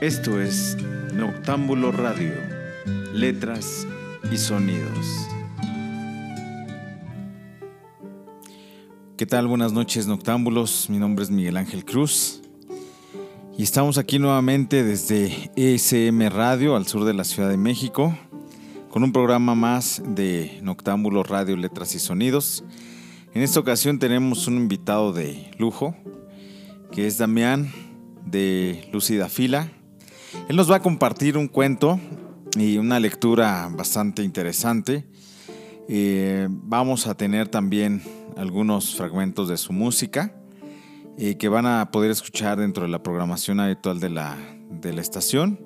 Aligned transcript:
Esto 0.00 0.40
es 0.40 0.76
Noctámbulo 1.12 1.90
Radio, 1.90 2.32
letras 3.12 3.86
y 4.30 4.36
sonidos. 4.36 5.28
¿Qué 9.16 9.26
tal? 9.26 9.48
Buenas 9.48 9.72
noches, 9.72 10.06
Noctámbulos. 10.06 10.88
Mi 10.88 10.98
nombre 10.98 11.24
es 11.24 11.30
Miguel 11.30 11.56
Ángel 11.56 11.84
Cruz. 11.84 12.40
Y 13.58 13.64
estamos 13.64 13.98
aquí 13.98 14.20
nuevamente 14.20 14.84
desde 14.84 15.50
ESM 15.56 16.28
Radio, 16.28 16.76
al 16.76 16.86
sur 16.86 17.04
de 17.04 17.14
la 17.14 17.24
Ciudad 17.24 17.50
de 17.50 17.56
México, 17.56 18.16
con 18.90 19.02
un 19.02 19.12
programa 19.12 19.56
más 19.56 20.00
de 20.06 20.60
Noctámbulo 20.62 21.24
Radio, 21.24 21.56
letras 21.56 21.96
y 21.96 21.98
sonidos. 21.98 22.62
En 23.34 23.42
esta 23.42 23.58
ocasión 23.58 23.98
tenemos 23.98 24.46
un 24.46 24.56
invitado 24.56 25.12
de 25.12 25.50
lujo, 25.58 25.96
que 26.92 27.08
es 27.08 27.18
Damián 27.18 27.72
de 28.30 28.88
Lucida 28.92 29.28
Fila 29.28 29.70
él 30.48 30.56
nos 30.56 30.70
va 30.70 30.76
a 30.76 30.82
compartir 30.82 31.36
un 31.36 31.48
cuento 31.48 31.98
y 32.56 32.78
una 32.78 33.00
lectura 33.00 33.68
bastante 33.70 34.22
interesante. 34.22 35.06
Eh, 35.88 36.48
vamos 36.50 37.06
a 37.06 37.14
tener 37.14 37.48
también 37.48 38.02
algunos 38.36 38.94
fragmentos 38.94 39.48
de 39.48 39.56
su 39.56 39.72
música 39.72 40.34
eh, 41.16 41.36
que 41.36 41.48
van 41.48 41.66
a 41.66 41.90
poder 41.90 42.10
escuchar 42.10 42.58
dentro 42.58 42.84
de 42.84 42.90
la 42.90 43.02
programación 43.02 43.60
habitual 43.60 44.00
de 44.00 44.10
la, 44.10 44.36
de 44.70 44.92
la 44.92 45.00
estación. 45.00 45.60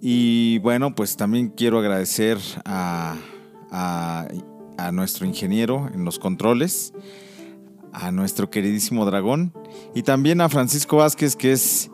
Y 0.00 0.58
bueno, 0.58 0.94
pues 0.94 1.16
también 1.16 1.48
quiero 1.48 1.78
agradecer 1.78 2.38
a, 2.64 3.16
a, 3.70 4.28
a 4.76 4.92
nuestro 4.92 5.26
ingeniero 5.26 5.88
en 5.92 6.04
los 6.04 6.18
controles, 6.18 6.92
a 7.92 8.10
nuestro 8.12 8.50
queridísimo 8.50 9.04
dragón 9.04 9.52
y 9.94 10.02
también 10.02 10.40
a 10.40 10.48
Francisco 10.48 10.96
Vázquez, 10.96 11.36
que 11.36 11.52
es 11.52 11.90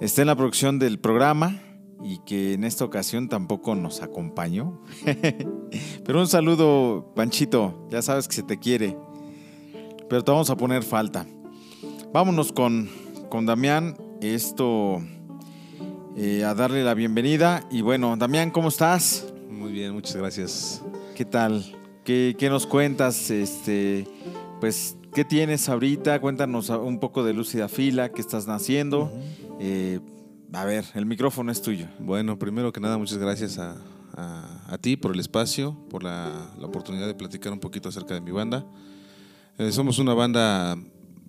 está 0.00 0.22
en 0.22 0.28
la 0.28 0.36
producción 0.36 0.78
del 0.78 0.98
programa 0.98 1.60
y 2.02 2.18
que 2.24 2.54
en 2.54 2.64
esta 2.64 2.84
ocasión 2.84 3.28
tampoco 3.28 3.74
nos 3.74 4.02
acompañó. 4.02 4.82
Pero 6.04 6.20
un 6.20 6.26
saludo, 6.26 7.12
Panchito, 7.14 7.86
ya 7.90 8.02
sabes 8.02 8.26
que 8.26 8.34
se 8.34 8.42
te 8.42 8.58
quiere, 8.58 8.96
pero 10.08 10.24
te 10.24 10.32
vamos 10.32 10.50
a 10.50 10.56
poner 10.56 10.82
falta. 10.82 11.26
Vámonos 12.12 12.50
con, 12.50 12.90
con 13.28 13.46
Damián, 13.46 13.96
esto 14.20 15.00
eh, 16.16 16.42
a 16.44 16.54
darle 16.54 16.82
la 16.82 16.94
bienvenida. 16.94 17.64
Y 17.70 17.82
bueno, 17.82 18.16
Damián, 18.16 18.50
¿cómo 18.50 18.68
estás? 18.68 19.32
Muy 19.48 19.70
bien, 19.70 19.92
muchas 19.92 20.16
gracias. 20.16 20.82
¿Qué 21.14 21.24
tal? 21.24 21.64
¿Qué, 22.04 22.34
qué 22.36 22.50
nos 22.50 22.66
cuentas? 22.66 23.30
Este, 23.30 24.08
pues 24.60 24.96
¿Qué 25.14 25.24
tienes 25.24 25.68
ahorita? 25.68 26.20
Cuéntanos 26.20 26.68
un 26.68 27.00
poco 27.00 27.24
de 27.24 27.34
Lúcida 27.34 27.68
Fila, 27.68 28.10
qué 28.10 28.20
estás 28.20 28.48
haciendo. 28.48 29.10
Eh, 29.58 29.98
a 30.52 30.64
ver, 30.64 30.84
el 30.94 31.04
micrófono 31.04 31.50
es 31.50 31.60
tuyo. 31.60 31.88
Bueno, 31.98 32.38
primero 32.38 32.72
que 32.72 32.80
nada, 32.80 32.96
muchas 32.96 33.18
gracias 33.18 33.58
a, 33.58 33.76
ti 34.80 34.96
por 34.96 35.12
el 35.12 35.20
espacio, 35.20 35.76
por 35.90 36.04
la, 36.04 36.52
oportunidad 36.62 37.08
de 37.08 37.14
platicar 37.14 37.52
un 37.52 37.58
poquito 37.58 37.88
acerca 37.88 38.14
de 38.14 38.20
mi 38.20 38.30
banda. 38.30 38.64
Eh, 39.58 39.72
somos 39.72 39.98
una 39.98 40.14
banda 40.14 40.76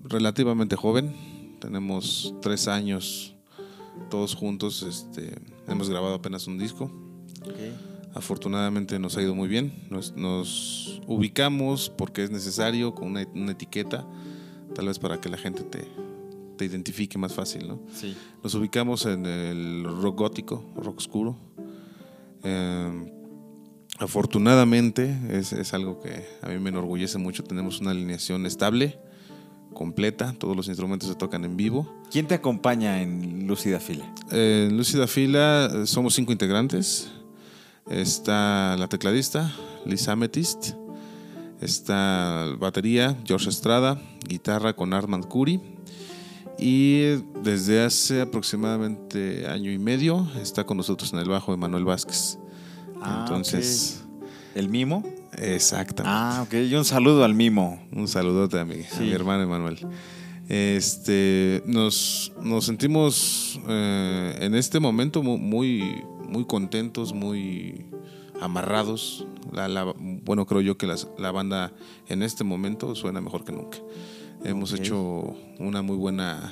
relativamente 0.03 0.75
joven, 0.75 1.57
tenemos 1.59 2.35
tres 2.41 2.67
años 2.67 3.35
todos 4.09 4.35
juntos, 4.35 4.83
este, 4.83 5.35
hemos 5.67 5.89
grabado 5.89 6.15
apenas 6.15 6.45
un 6.45 6.59
disco. 6.59 6.91
Afortunadamente 8.14 9.00
nos 9.00 9.16
ha 9.17 9.22
ido 9.22 9.36
muy 9.36 9.48
bien. 9.48 9.73
Nos, 9.90 11.02
ubicamos 11.08 11.90
porque 11.90 12.23
es 12.23 12.31
necesario 12.31 12.94
con 12.94 13.09
una, 13.09 13.52
etiqueta, 13.52 14.06
tal 14.76 14.88
vez 14.88 15.00
para 15.00 15.20
que 15.20 15.30
la 15.30 15.38
gente 15.38 15.64
te, 15.64 15.88
te 16.58 16.66
identifique 16.66 17.17
más 17.17 17.34
fácil. 17.34 17.67
¿no? 17.67 17.80
Sí. 17.94 18.16
Nos 18.44 18.54
ubicamos 18.56 19.06
en 19.06 19.26
el 19.26 19.84
rock 19.84 20.20
gótico, 20.20 20.64
rock 20.76 20.98
oscuro. 20.98 21.38
Em, 22.44 23.11
afortunadamente 24.00 25.17
es, 25.30 25.54
es, 25.54 25.73
algo 25.73 26.00
que 26.00 26.26
a 26.42 26.50
mí 26.50 26.60
me 26.60 26.70
enorgullece 26.70 27.17
mucho. 27.17 27.44
Tenemos 27.44 27.80
una 27.80 27.92
alineación 27.92 28.45
estable, 28.45 29.00
completa. 29.73 30.33
Todos 30.38 30.55
los 30.55 30.67
instrumentos 30.67 31.08
se 31.10 31.16
tocan 31.16 31.45
en 31.45 31.55
vivo. 31.55 31.92
¿Quién 32.11 32.27
te 32.27 32.36
acompaña 32.36 33.02
en 33.02 33.48
Lúcida 33.48 33.80
Fila? 33.80 34.14
en 34.32 34.76
Lúcida 34.76 35.08
Fila 35.08 35.70
eh, 35.73 35.88
somos 35.88 36.14
cinco 36.14 36.32
integrantes. 36.32 37.11
Está 37.91 38.77
la 38.77 38.87
tecladista, 38.87 39.53
Liz 39.85 40.07
Amethyst. 40.07 40.75
Está 41.59 42.47
batería, 42.57 43.17
George 43.25 43.49
Estrada. 43.49 44.02
Guitarra 44.25 44.73
con 44.73 44.93
Armand 44.93 45.27
Curry. 45.27 45.59
Y 46.57 47.02
desde 47.43 47.83
hace 47.83 48.21
aproximadamente 48.21 49.45
año 49.45 49.69
y 49.71 49.77
medio 49.77 50.25
está 50.41 50.63
con 50.63 50.77
nosotros 50.77 51.11
en 51.11 51.19
el 51.19 51.27
bajo 51.27 51.53
Emanuel 51.53 51.83
Vázquez. 51.83 52.39
Ah, 53.02 53.25
Entonces. 53.27 54.05
¿El 54.55 54.69
mimo? 54.69 55.03
Exactamente. 55.37 56.15
Ah, 56.15 56.45
ok. 56.47 56.53
Y 56.53 56.73
un 56.75 56.85
saludo 56.85 57.25
al 57.25 57.33
mimo. 57.33 57.85
Un 57.91 58.08
saludote 58.08 58.58
a 58.58 58.63
mi, 58.63 58.83
a 58.83 58.99
mi 59.02 59.11
hermano 59.11 59.43
Emanuel. 59.43 59.79
Este, 60.47 61.61
nos, 61.65 62.31
nos 62.41 62.65
sentimos 62.65 63.59
eh, 63.67 64.37
en 64.39 64.55
este 64.55 64.79
momento 64.79 65.23
muy, 65.23 66.03
muy 66.31 66.45
contentos, 66.45 67.14
muy 67.14 67.86
amarrados. 68.39 69.27
La, 69.52 69.93
bueno, 70.23 70.47
creo 70.47 70.61
yo 70.61 70.77
que 70.77 70.87
la 70.87 71.31
banda 71.31 71.71
en 72.08 72.23
este 72.23 72.43
momento 72.43 72.95
suena 72.95 73.21
mejor 73.21 73.43
que 73.43 73.52
nunca. 73.52 73.77
Hemos 74.43 74.73
hecho 74.73 75.36
una 75.59 75.83
muy 75.83 75.97
buena 75.97 76.52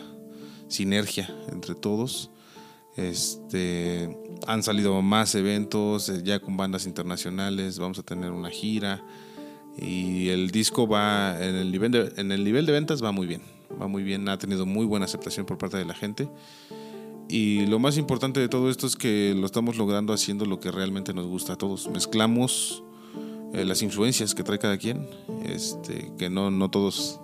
sinergia 0.68 1.34
entre 1.52 1.74
todos. 1.74 2.30
Este, 2.96 4.16
han 4.46 4.62
salido 4.62 5.02
más 5.02 5.34
eventos 5.36 6.10
eh, 6.10 6.22
ya 6.24 6.40
con 6.40 6.58
bandas 6.58 6.86
internacionales. 6.86 7.80
Vamos 7.80 7.98
a 7.98 8.04
tener 8.04 8.32
una 8.32 8.50
gira 8.50 9.04
y 9.78 10.30
el 10.30 10.52
disco 10.52 10.88
va 10.88 11.38
en 11.44 11.56
el 11.56 11.72
nivel 11.72 11.92
de, 11.92 12.14
en 12.18 12.32
el 12.32 12.44
nivel 12.44 12.66
de 12.66 12.74
ventas 12.74 13.04
va 13.04 13.12
muy 13.12 13.26
bien. 13.26 13.42
Va 13.82 13.88
muy 13.88 14.04
bien, 14.04 14.28
ha 14.30 14.38
tenido 14.38 14.66
muy 14.66 14.86
buena 14.86 15.06
aceptación 15.06 15.46
por 15.46 15.58
parte 15.58 15.78
de 15.78 15.86
la 15.86 15.94
gente. 15.94 16.30
Y 17.30 17.68
lo 17.68 17.78
más 17.78 17.98
importante 17.98 18.40
de 18.40 18.50
todo 18.50 18.70
esto 18.70 18.88
es 18.88 18.96
que 18.96 19.36
lo 19.38 19.46
estamos 19.46 19.78
logrando 19.78 20.14
haciendo 20.14 20.46
lo 20.46 20.60
que 20.60 20.72
realmente 20.72 21.14
nos 21.14 21.28
gusta 21.28 21.54
a 21.54 21.56
todos. 21.56 21.88
Mezclamos 21.88 22.84
eh, 23.54 23.66
las 23.66 23.84
influencias 23.84 24.34
que 24.34 24.44
trae 24.44 24.58
cada 24.58 24.78
quien, 24.78 25.08
este, 25.46 26.12
que 26.18 26.30
no, 26.30 26.50
no 26.50 26.70
todos 26.70 27.20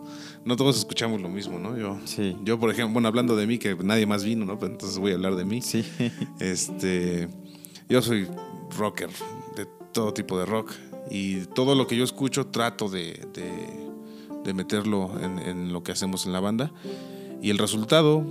no 0.45 0.55
todos 0.55 0.77
escuchamos 0.77 1.21
lo 1.21 1.27
mismo, 1.27 1.57
¿no? 1.57 1.75
Yo, 1.75 1.97
yo, 2.43 2.59
por 2.59 2.69
ejemplo, 2.69 2.93
bueno, 2.93 3.07
hablando 3.07 3.35
de 3.35 3.47
mí, 3.47 3.57
que 3.57 3.75
nadie 3.75 4.05
más 4.05 4.23
vino, 4.23 4.45
¿no? 4.45 4.59
Pues 4.59 4.71
entonces 4.71 4.99
voy 4.99 5.11
a 5.11 5.15
hablar 5.15 5.35
de 5.35 5.43
mí. 5.43 5.61
Sí. 5.61 5.83
Este, 6.39 7.27
yo 7.89 8.01
soy 8.03 8.27
rocker, 8.77 9.09
de 9.57 9.65
todo 9.91 10.13
tipo 10.13 10.37
de 10.37 10.45
rock. 10.45 10.71
Y 11.09 11.45
todo 11.47 11.73
lo 11.73 11.87
que 11.87 11.97
yo 11.97 12.03
escucho 12.03 12.47
trato 12.47 12.89
de, 12.89 13.27
de, 14.43 14.53
meterlo 14.53 15.19
en, 15.19 15.39
en, 15.39 15.73
lo 15.73 15.81
que 15.81 15.91
hacemos 15.91 16.27
en 16.27 16.33
la 16.33 16.39
banda. 16.39 16.71
Y 17.41 17.49
el 17.49 17.57
resultado, 17.57 18.23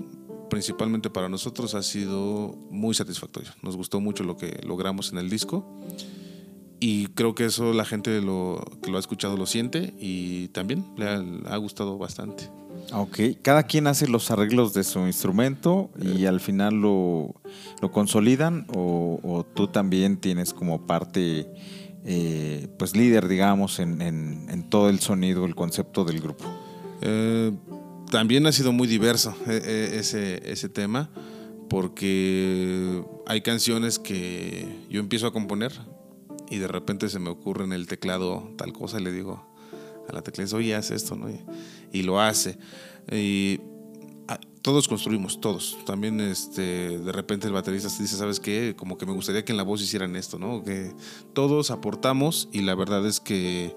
principalmente 0.54 1.10
para 1.10 1.28
nosotros 1.28 1.74
ha 1.74 1.82
sido 1.82 2.56
muy 2.70 2.94
satisfactorio. 2.94 3.50
Nos 3.60 3.76
gustó 3.76 4.00
mucho 4.00 4.22
lo 4.22 4.36
que 4.36 4.60
logramos 4.64 5.10
en 5.10 5.18
el 5.18 5.28
disco 5.28 5.80
y 6.78 7.08
creo 7.08 7.34
que 7.34 7.46
eso 7.46 7.72
la 7.72 7.84
gente 7.84 8.20
lo, 8.20 8.64
que 8.80 8.92
lo 8.92 8.98
ha 8.98 9.00
escuchado 9.00 9.36
lo 9.36 9.46
siente 9.46 9.94
y 9.98 10.46
también 10.48 10.84
le 10.96 11.08
ha, 11.08 11.56
gustado 11.56 11.98
bastante. 11.98 12.48
Ok, 12.92 13.18
cada 13.42 13.64
quien 13.64 13.88
hace 13.88 14.06
los 14.06 14.30
arreglos 14.30 14.74
de 14.74 14.84
su 14.84 15.00
instrumento 15.00 15.90
y 16.00 16.26
al 16.26 16.38
final 16.38 16.74
lo, 16.74 17.34
lo 17.82 17.90
consolidan 17.90 18.68
o, 18.72 19.44
tú 19.54 19.66
también 19.66 20.18
tienes 20.18 20.54
como 20.54 20.86
parte, 20.86 21.48
eh, 22.04 22.68
pues 22.78 22.94
líder, 22.94 23.26
digamos, 23.26 23.80
en, 23.80 24.00
en, 24.00 24.70
todo 24.70 24.88
el 24.88 25.00
sonido, 25.00 25.46
el 25.46 25.56
concepto 25.56 26.04
del 26.04 26.20
grupo. 26.20 26.44
Eh, 27.00 27.50
también 28.10 28.46
ha 28.46 28.52
sido 28.52 28.72
muy 28.72 28.86
diverso 28.86 29.34
eh, 29.46 29.60
eh, 29.64 29.96
ese, 29.98 30.50
ese 30.50 30.68
tema, 30.68 31.10
porque 31.68 33.02
hay 33.26 33.40
canciones 33.40 33.98
que 33.98 34.86
yo 34.88 35.00
empiezo 35.00 35.26
a 35.26 35.32
componer 35.32 35.72
y 36.50 36.58
de 36.58 36.68
repente 36.68 37.08
se 37.08 37.18
me 37.18 37.30
ocurre 37.30 37.64
en 37.64 37.72
el 37.72 37.86
teclado 37.86 38.52
tal 38.56 38.72
cosa 38.72 39.00
y 39.00 39.04
le 39.04 39.12
digo 39.12 39.44
a 40.08 40.12
la 40.12 40.22
teclista, 40.22 40.56
oye, 40.56 40.74
haz 40.74 40.90
esto, 40.90 41.16
¿no? 41.16 41.28
Y, 41.92 42.02
lo 42.02 42.20
hace. 42.20 42.58
Y 43.10 43.60
ah, 44.28 44.38
todos 44.60 44.86
construimos, 44.86 45.40
todos. 45.40 45.78
También 45.86 46.20
este, 46.20 46.98
de 46.98 47.12
repente 47.12 47.46
el 47.46 47.54
baterista 47.54 47.88
dice, 47.88 48.16
¿sabes 48.16 48.38
qué? 48.38 48.74
Como 48.76 48.98
que 48.98 49.06
me 49.06 49.12
gustaría 49.12 49.44
que 49.44 49.52
en 49.52 49.56
la 49.56 49.62
voz 49.62 49.80
hicieran 49.80 50.14
esto, 50.16 50.38
¿no? 50.38 50.62
Que 50.62 50.92
todos 51.32 51.70
aportamos 51.70 52.48
y 52.52 52.60
la 52.60 52.74
verdad 52.74 53.06
es 53.06 53.20
que 53.20 53.74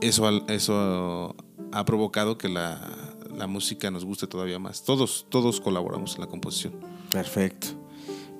eso, 0.00 0.28
eso 0.48 1.36
ha 1.72 1.84
provocado 1.84 2.38
que 2.38 2.48
la, 2.48 3.14
la 3.36 3.46
música 3.46 3.90
nos 3.90 4.04
guste 4.04 4.26
todavía 4.26 4.58
más. 4.58 4.84
Todos, 4.84 5.26
todos 5.28 5.60
colaboramos 5.60 6.14
en 6.14 6.20
la 6.22 6.26
composición. 6.26 6.74
Perfecto. 7.10 7.68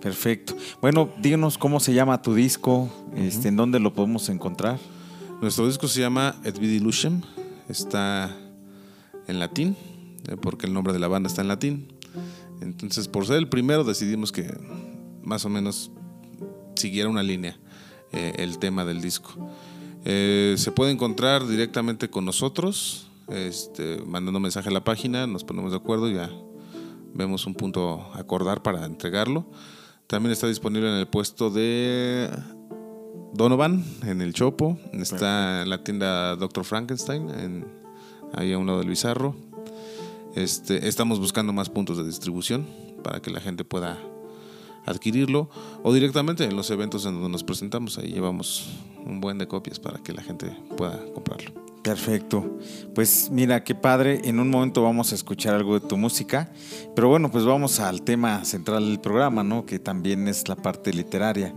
Perfecto. 0.00 0.56
Bueno, 0.80 1.10
díganos 1.18 1.58
cómo 1.58 1.78
se 1.78 1.94
llama 1.94 2.22
tu 2.22 2.34
disco, 2.34 2.90
este, 3.14 3.48
en 3.48 3.56
dónde 3.56 3.78
lo 3.78 3.94
podemos 3.94 4.28
encontrar. 4.28 4.80
Nuestro 5.40 5.66
disco 5.66 5.86
se 5.86 6.00
llama 6.00 6.36
Et 6.44 6.58
Vidi 6.58 6.80
Lucem, 6.80 7.22
está 7.68 8.36
en 9.28 9.38
latín, 9.38 9.76
eh, 10.28 10.36
porque 10.40 10.66
el 10.66 10.72
nombre 10.72 10.92
de 10.92 10.98
la 10.98 11.08
banda 11.08 11.28
está 11.28 11.42
en 11.42 11.48
latín. 11.48 11.92
Entonces, 12.60 13.06
por 13.08 13.26
ser 13.26 13.36
el 13.36 13.48
primero, 13.48 13.84
decidimos 13.84 14.32
que 14.32 14.52
más 15.22 15.44
o 15.44 15.48
menos 15.48 15.92
siguiera 16.74 17.08
una 17.08 17.22
línea 17.22 17.58
eh, 18.12 18.34
el 18.38 18.58
tema 18.58 18.84
del 18.84 19.00
disco. 19.00 19.34
Eh, 20.04 20.56
se 20.58 20.72
puede 20.72 20.90
encontrar 20.90 21.46
directamente 21.46 22.10
con 22.10 22.24
nosotros, 22.24 23.06
este, 23.32 24.02
mandando 24.06 24.40
mensaje 24.40 24.68
a 24.68 24.72
la 24.72 24.84
página, 24.84 25.26
nos 25.26 25.44
ponemos 25.44 25.72
de 25.72 25.78
acuerdo 25.78 26.08
y 26.08 26.14
ya 26.14 26.30
vemos 27.14 27.46
un 27.46 27.54
punto 27.54 28.10
acordar 28.14 28.62
para 28.62 28.84
entregarlo. 28.84 29.46
También 30.06 30.32
está 30.32 30.46
disponible 30.46 30.88
en 30.88 30.96
el 30.96 31.08
puesto 31.08 31.50
de 31.50 32.30
Donovan, 33.32 33.84
en 34.04 34.20
el 34.20 34.34
Chopo. 34.34 34.78
Está 34.92 35.62
en 35.62 35.70
la 35.70 35.82
tienda 35.82 36.36
Dr. 36.36 36.64
Frankenstein, 36.64 37.30
en, 37.30 37.66
ahí 38.34 38.52
a 38.52 38.58
un 38.58 38.66
lado 38.66 38.80
del 38.80 38.88
Bizarro. 38.88 39.34
Este, 40.34 40.88
estamos 40.88 41.18
buscando 41.18 41.52
más 41.52 41.68
puntos 41.68 41.98
de 41.98 42.04
distribución 42.04 42.66
para 43.02 43.20
que 43.20 43.30
la 43.30 43.40
gente 43.40 43.64
pueda 43.64 43.98
adquirirlo 44.86 45.48
o 45.82 45.92
directamente 45.92 46.44
en 46.44 46.56
los 46.56 46.70
eventos 46.70 47.04
en 47.06 47.14
donde 47.14 47.28
nos 47.28 47.44
presentamos. 47.44 47.98
Ahí 47.98 48.12
llevamos 48.12 48.68
un 49.04 49.20
buen 49.20 49.38
de 49.38 49.46
copias 49.46 49.78
para 49.78 49.98
que 49.98 50.12
la 50.12 50.22
gente 50.22 50.56
pueda 50.76 50.98
comprarlo. 51.12 51.62
Perfecto. 51.82 52.58
Pues 52.94 53.28
mira, 53.30 53.64
qué 53.64 53.74
padre. 53.74 54.20
En 54.24 54.38
un 54.38 54.50
momento 54.50 54.82
vamos 54.82 55.10
a 55.10 55.16
escuchar 55.16 55.54
algo 55.54 55.78
de 55.78 55.86
tu 55.86 55.96
música. 55.96 56.52
Pero 56.94 57.08
bueno, 57.08 57.30
pues 57.30 57.44
vamos 57.44 57.80
al 57.80 58.02
tema 58.02 58.44
central 58.44 58.86
del 58.86 59.00
programa, 59.00 59.42
¿no? 59.42 59.66
Que 59.66 59.80
también 59.80 60.28
es 60.28 60.48
la 60.48 60.54
parte 60.54 60.92
literaria. 60.92 61.52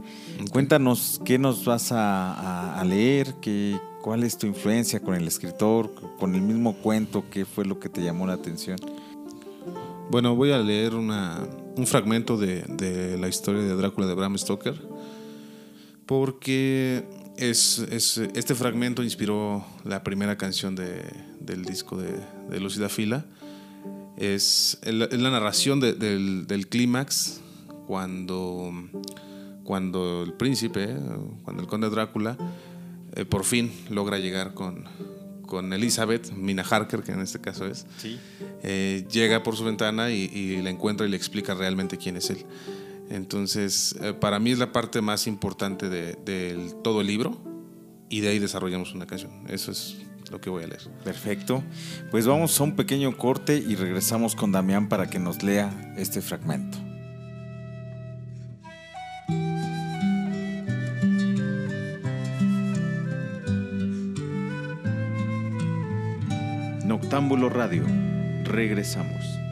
Cuéntanos 0.52 1.22
qué 1.24 1.38
nos 1.38 1.64
vas 1.66 1.92
a, 1.92 2.84
leer, 2.88 3.36
qué, 3.40 3.80
cuál 4.02 4.24
es 4.24 4.38
tu 4.38 4.48
influencia 4.48 5.00
con 5.00 5.14
el 5.14 5.28
escritor, 5.28 5.94
con 6.18 6.34
el 6.34 6.42
mismo 6.42 6.74
cuento, 6.74 7.26
qué 7.30 7.46
fue 7.46 7.64
lo 7.66 7.80
que 7.80 7.90
te 7.90 8.02
llamó 8.02 8.26
la 8.26 8.34
atención. 8.34 8.78
Bueno, 10.10 10.36
voy 10.36 10.52
a 10.52 10.58
leer 10.58 10.96
una, 10.96 11.48
un 11.78 11.86
fragmento 11.86 12.36
de, 12.36 12.64
de 12.64 13.18
la 13.20 13.28
historia 13.28 13.62
de 13.62 13.76
Drácula 13.76 14.08
de 14.08 14.16
Bram 14.16 14.38
Stoker. 14.38 14.76
Porque 16.08 17.25
es, 17.38 17.80
este 18.34 18.56
fragmento 18.56 19.04
inspiró 19.04 19.66
la 19.84 20.04
primera 20.04 20.38
canción 20.38 20.76
del 20.76 21.66
disco 21.66 21.98
de, 21.98 22.20
de 22.50 22.60
Lucida 22.60 22.90
Fila. 22.90 23.26
Es, 24.18 24.80
la 24.84 25.30
narración 25.30 25.80
del, 25.80 26.68
clímax 26.70 27.42
cuando, 27.86 28.72
cuando 29.64 30.24
el 30.24 30.34
príncipe, 30.34 30.96
cuando 31.44 31.62
el 31.62 31.68
conde 31.68 31.90
Drácula, 31.90 32.38
eh, 33.16 33.26
por 33.26 33.44
fin 33.44 33.72
logra 33.90 34.20
llegar 34.20 34.54
con, 34.54 34.86
con 35.46 35.72
Elizabeth, 35.74 36.32
Mina 36.32 36.64
Harker, 36.64 37.04
que 37.04 37.12
en 37.12 37.22
este 37.22 37.40
caso 37.40 37.66
es, 37.66 37.86
eh, 38.64 39.06
llega 39.12 39.44
por 39.44 39.56
su 39.56 39.64
ventana 39.64 40.12
y, 40.12 40.24
y, 40.34 40.62
la 40.62 40.70
encuentra 40.70 41.06
y 41.06 41.10
le 41.10 41.18
explica 41.18 41.54
realmente 41.54 41.98
quién 41.98 42.18
es 42.18 42.30
él. 42.30 42.46
Entonces, 43.10 43.96
eh, 44.02 44.14
para 44.14 44.40
mí 44.40 44.52
es 44.52 44.60
la 44.60 44.72
parte 44.72 45.02
más 45.02 45.28
importante 45.28 45.90
de, 45.90 46.74
todo 46.84 47.02
el 47.02 47.08
libro 47.08 47.38
y 48.10 48.22
de 48.22 48.30
ahí 48.30 48.40
desarrollamos 48.40 48.94
una 48.94 49.06
canción. 49.06 49.32
Eso 49.48 49.72
es 49.72 49.98
lo 50.32 50.42
que 50.42 50.50
voy 50.50 50.64
a 50.64 50.68
leer. 50.68 50.82
Perfecto. 51.04 51.64
Pues 52.12 52.26
vamos 52.26 52.60
a 52.60 52.64
un 52.64 52.76
pequeño 52.76 53.16
corte 53.18 53.58
y 53.58 53.76
regresamos 53.76 54.36
con 54.36 54.52
Damián 54.52 54.90
para 54.90 55.10
que 55.10 55.20
nos 55.20 55.44
lea 55.44 55.94
este 55.98 56.22
fragmento. 56.22 56.78
Noctámbulo 66.86 67.50
Radio. 67.50 67.84
Regresamos. 68.44 69.45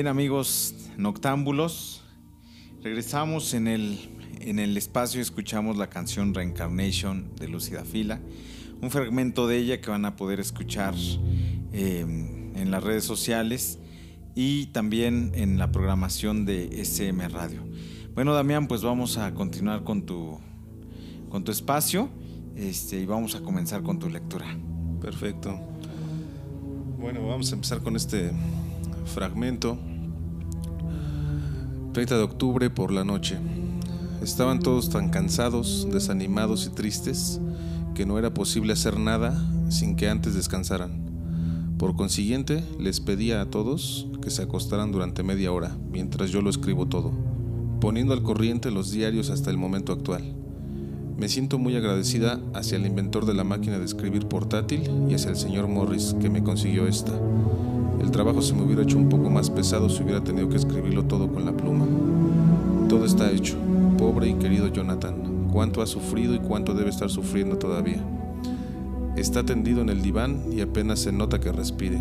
Bien 0.00 0.08
amigos 0.08 0.74
noctámbulos, 0.96 2.00
regresamos 2.82 3.52
en 3.52 3.68
el, 3.68 3.98
en 4.40 4.58
el 4.58 4.74
espacio, 4.78 5.20
escuchamos 5.20 5.76
la 5.76 5.90
canción 5.90 6.32
Reincarnation 6.32 7.34
de 7.36 7.48
Lucida 7.48 7.84
Fila, 7.84 8.18
un 8.80 8.90
fragmento 8.90 9.46
de 9.46 9.58
ella 9.58 9.82
que 9.82 9.90
van 9.90 10.06
a 10.06 10.16
poder 10.16 10.40
escuchar 10.40 10.94
eh, 11.74 12.00
en 12.00 12.70
las 12.70 12.82
redes 12.82 13.04
sociales 13.04 13.78
y 14.34 14.68
también 14.68 15.32
en 15.34 15.58
la 15.58 15.70
programación 15.70 16.46
de 16.46 16.80
SM 16.80 17.28
Radio. 17.28 17.62
Bueno 18.14 18.32
Damián, 18.32 18.68
pues 18.68 18.80
vamos 18.80 19.18
a 19.18 19.34
continuar 19.34 19.84
con 19.84 20.06
tu, 20.06 20.38
con 21.28 21.44
tu 21.44 21.52
espacio 21.52 22.08
este, 22.56 23.00
y 23.00 23.04
vamos 23.04 23.34
a 23.34 23.42
comenzar 23.42 23.82
con 23.82 23.98
tu 23.98 24.08
lectura. 24.08 24.46
Perfecto. 25.02 25.60
Bueno, 26.98 27.26
vamos 27.26 27.52
a 27.52 27.54
empezar 27.54 27.82
con 27.82 27.96
este 27.96 28.30
fragmento. 29.04 29.89
30 31.92 32.16
de 32.18 32.22
octubre 32.22 32.70
por 32.70 32.92
la 32.92 33.02
noche. 33.02 33.36
Estaban 34.22 34.60
todos 34.60 34.90
tan 34.90 35.10
cansados, 35.10 35.88
desanimados 35.90 36.66
y 36.66 36.70
tristes 36.70 37.40
que 37.94 38.06
no 38.06 38.18
era 38.18 38.32
posible 38.32 38.72
hacer 38.72 38.98
nada 38.98 39.34
sin 39.70 39.96
que 39.96 40.08
antes 40.08 40.34
descansaran. 40.34 41.10
Por 41.78 41.96
consiguiente, 41.96 42.62
les 42.78 43.00
pedía 43.00 43.40
a 43.40 43.46
todos 43.46 44.06
que 44.22 44.30
se 44.30 44.42
acostaran 44.42 44.92
durante 44.92 45.24
media 45.24 45.50
hora, 45.50 45.76
mientras 45.90 46.30
yo 46.30 46.42
lo 46.42 46.50
escribo 46.50 46.86
todo, 46.86 47.12
poniendo 47.80 48.12
al 48.12 48.22
corriente 48.22 48.70
los 48.70 48.92
diarios 48.92 49.30
hasta 49.30 49.50
el 49.50 49.56
momento 49.56 49.92
actual. 49.92 50.39
Me 51.20 51.28
siento 51.28 51.58
muy 51.58 51.76
agradecida 51.76 52.40
hacia 52.54 52.78
el 52.78 52.86
inventor 52.86 53.26
de 53.26 53.34
la 53.34 53.44
máquina 53.44 53.78
de 53.78 53.84
escribir 53.84 54.26
portátil 54.26 54.90
y 55.06 55.12
hacia 55.12 55.28
el 55.28 55.36
señor 55.36 55.68
Morris 55.68 56.16
que 56.18 56.30
me 56.30 56.42
consiguió 56.42 56.86
esta. 56.86 57.12
El 58.00 58.10
trabajo 58.10 58.40
se 58.40 58.54
me 58.54 58.62
hubiera 58.62 58.84
hecho 58.84 58.96
un 58.96 59.10
poco 59.10 59.28
más 59.28 59.50
pesado 59.50 59.90
si 59.90 60.02
hubiera 60.02 60.24
tenido 60.24 60.48
que 60.48 60.56
escribirlo 60.56 61.04
todo 61.04 61.30
con 61.30 61.44
la 61.44 61.54
pluma. 61.54 61.84
Todo 62.88 63.04
está 63.04 63.30
hecho. 63.30 63.58
Pobre 63.98 64.30
y 64.30 64.34
querido 64.36 64.68
Jonathan. 64.68 65.48
Cuánto 65.52 65.82
ha 65.82 65.86
sufrido 65.86 66.34
y 66.34 66.38
cuánto 66.38 66.72
debe 66.72 66.88
estar 66.88 67.10
sufriendo 67.10 67.58
todavía. 67.58 68.02
Está 69.14 69.44
tendido 69.44 69.82
en 69.82 69.90
el 69.90 70.00
diván 70.00 70.44
y 70.50 70.62
apenas 70.62 71.00
se 71.00 71.12
nota 71.12 71.38
que 71.38 71.52
respire. 71.52 72.00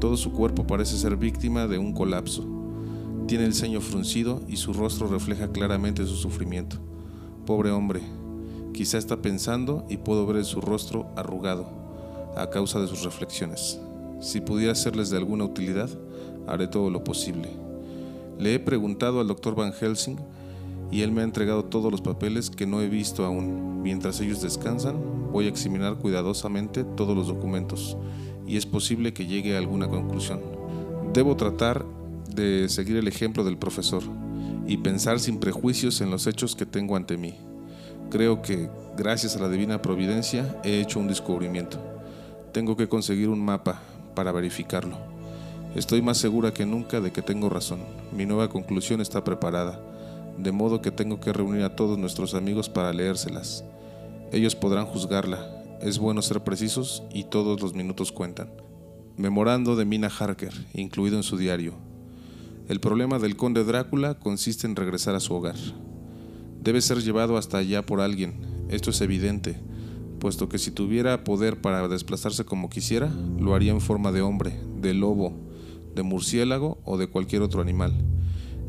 Todo 0.00 0.18
su 0.18 0.32
cuerpo 0.32 0.66
parece 0.66 0.98
ser 0.98 1.16
víctima 1.16 1.66
de 1.66 1.78
un 1.78 1.94
colapso. 1.94 2.46
Tiene 3.26 3.46
el 3.46 3.54
ceño 3.54 3.80
fruncido 3.80 4.42
y 4.48 4.56
su 4.58 4.74
rostro 4.74 5.08
refleja 5.08 5.50
claramente 5.50 6.04
su 6.04 6.16
sufrimiento. 6.16 6.76
Pobre 7.46 7.70
hombre, 7.70 8.02
quizá 8.72 8.98
está 8.98 9.16
pensando 9.22 9.84
y 9.88 9.96
puedo 9.98 10.26
ver 10.26 10.44
su 10.44 10.60
rostro 10.60 11.06
arrugado 11.16 11.66
a 12.36 12.50
causa 12.50 12.80
de 12.80 12.86
sus 12.86 13.04
reflexiones. 13.04 13.80
Si 14.20 14.40
pudiera 14.40 14.74
serles 14.74 15.10
de 15.10 15.16
alguna 15.16 15.44
utilidad, 15.44 15.90
haré 16.46 16.68
todo 16.68 16.90
lo 16.90 17.04
posible. 17.04 17.48
Le 18.38 18.54
he 18.54 18.58
preguntado 18.58 19.20
al 19.20 19.28
doctor 19.28 19.54
Van 19.54 19.72
Helsing 19.72 20.18
y 20.90 21.02
él 21.02 21.12
me 21.12 21.20
ha 21.20 21.24
entregado 21.24 21.64
todos 21.64 21.90
los 21.90 22.00
papeles 22.00 22.50
que 22.50 22.66
no 22.66 22.80
he 22.80 22.88
visto 22.88 23.24
aún. 23.24 23.82
Mientras 23.82 24.20
ellos 24.20 24.42
descansan, 24.42 24.96
voy 25.32 25.46
a 25.46 25.48
examinar 25.48 25.96
cuidadosamente 25.96 26.84
todos 26.84 27.16
los 27.16 27.26
documentos 27.26 27.96
y 28.46 28.56
es 28.56 28.66
posible 28.66 29.12
que 29.12 29.26
llegue 29.26 29.54
a 29.54 29.58
alguna 29.58 29.88
conclusión. 29.88 30.40
Debo 31.12 31.36
tratar 31.36 31.84
de 32.34 32.68
seguir 32.68 32.96
el 32.96 33.08
ejemplo 33.08 33.44
del 33.44 33.58
profesor 33.58 34.02
y 34.66 34.78
pensar 34.78 35.20
sin 35.20 35.38
prejuicios 35.38 36.00
en 36.00 36.10
los 36.10 36.26
hechos 36.26 36.54
que 36.54 36.66
tengo 36.66 36.96
ante 36.96 37.16
mí. 37.16 37.34
Creo 38.10 38.40
que, 38.40 38.70
gracias 38.96 39.36
a 39.36 39.40
la 39.40 39.50
divina 39.50 39.82
providencia, 39.82 40.58
he 40.64 40.80
hecho 40.80 40.98
un 40.98 41.08
descubrimiento. 41.08 41.78
Tengo 42.52 42.74
que 42.74 42.88
conseguir 42.88 43.28
un 43.28 43.44
mapa 43.44 43.82
para 44.14 44.32
verificarlo. 44.32 44.96
Estoy 45.74 46.00
más 46.00 46.16
segura 46.16 46.54
que 46.54 46.64
nunca 46.64 47.02
de 47.02 47.12
que 47.12 47.20
tengo 47.20 47.50
razón. 47.50 47.80
Mi 48.10 48.24
nueva 48.24 48.48
conclusión 48.48 49.02
está 49.02 49.24
preparada, 49.24 49.78
de 50.38 50.52
modo 50.52 50.80
que 50.80 50.90
tengo 50.90 51.20
que 51.20 51.34
reunir 51.34 51.62
a 51.64 51.76
todos 51.76 51.98
nuestros 51.98 52.32
amigos 52.32 52.70
para 52.70 52.94
leérselas. 52.94 53.62
Ellos 54.32 54.56
podrán 54.56 54.86
juzgarla. 54.86 55.46
Es 55.82 55.98
bueno 55.98 56.22
ser 56.22 56.42
precisos 56.42 57.02
y 57.12 57.24
todos 57.24 57.60
los 57.60 57.74
minutos 57.74 58.10
cuentan. 58.10 58.50
Memorando 59.18 59.76
de 59.76 59.84
Mina 59.84 60.08
Harker, 60.08 60.54
incluido 60.72 61.18
en 61.18 61.22
su 61.22 61.36
diario. 61.36 61.74
El 62.68 62.80
problema 62.80 63.18
del 63.18 63.36
conde 63.36 63.64
Drácula 63.64 64.14
consiste 64.14 64.66
en 64.66 64.76
regresar 64.76 65.14
a 65.14 65.20
su 65.20 65.34
hogar. 65.34 65.56
Debe 66.68 66.82
ser 66.82 67.02
llevado 67.02 67.38
hasta 67.38 67.56
allá 67.56 67.86
por 67.86 68.02
alguien, 68.02 68.34
esto 68.68 68.90
es 68.90 69.00
evidente, 69.00 69.58
puesto 70.20 70.50
que 70.50 70.58
si 70.58 70.70
tuviera 70.70 71.24
poder 71.24 71.62
para 71.62 71.88
desplazarse 71.88 72.44
como 72.44 72.68
quisiera, 72.68 73.10
lo 73.40 73.54
haría 73.54 73.72
en 73.72 73.80
forma 73.80 74.12
de 74.12 74.20
hombre, 74.20 74.60
de 74.78 74.92
lobo, 74.92 75.32
de 75.94 76.02
murciélago 76.02 76.76
o 76.84 76.98
de 76.98 77.06
cualquier 77.06 77.40
otro 77.40 77.62
animal. 77.62 77.94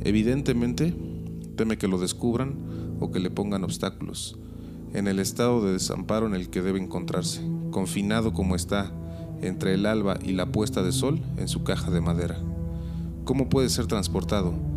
Evidentemente, 0.01 0.96
teme 1.58 1.77
que 1.77 1.89
lo 1.89 1.98
descubran 1.98 2.56
o 3.01 3.12
que 3.12 3.20
le 3.20 3.32
pongan 3.32 3.65
obstáculos, 3.65 4.39
en 4.94 5.10
el 5.10 5.20
estado 5.20 5.62
de 5.62 5.74
desamparo 5.74 6.25
en 6.25 6.36
el 6.36 6.50
que 6.50 6.62
debe 6.62 6.79
encontrarse, 6.79 7.41
confinado 7.70 8.32
como 8.32 8.56
está 8.56 8.94
entre 9.41 9.74
el 9.74 9.86
alba 9.86 10.18
y 10.24 10.32
la 10.32 10.53
puesta 10.53 10.84
de 10.84 10.94
sol 10.94 11.20
en 11.36 11.50
su 11.50 11.65
caja 11.65 11.91
de 11.91 12.00
madera. 12.00 12.39
¿Cómo 13.25 13.50
puede 13.50 13.68
ser 13.68 13.88
transportado? 13.88 14.69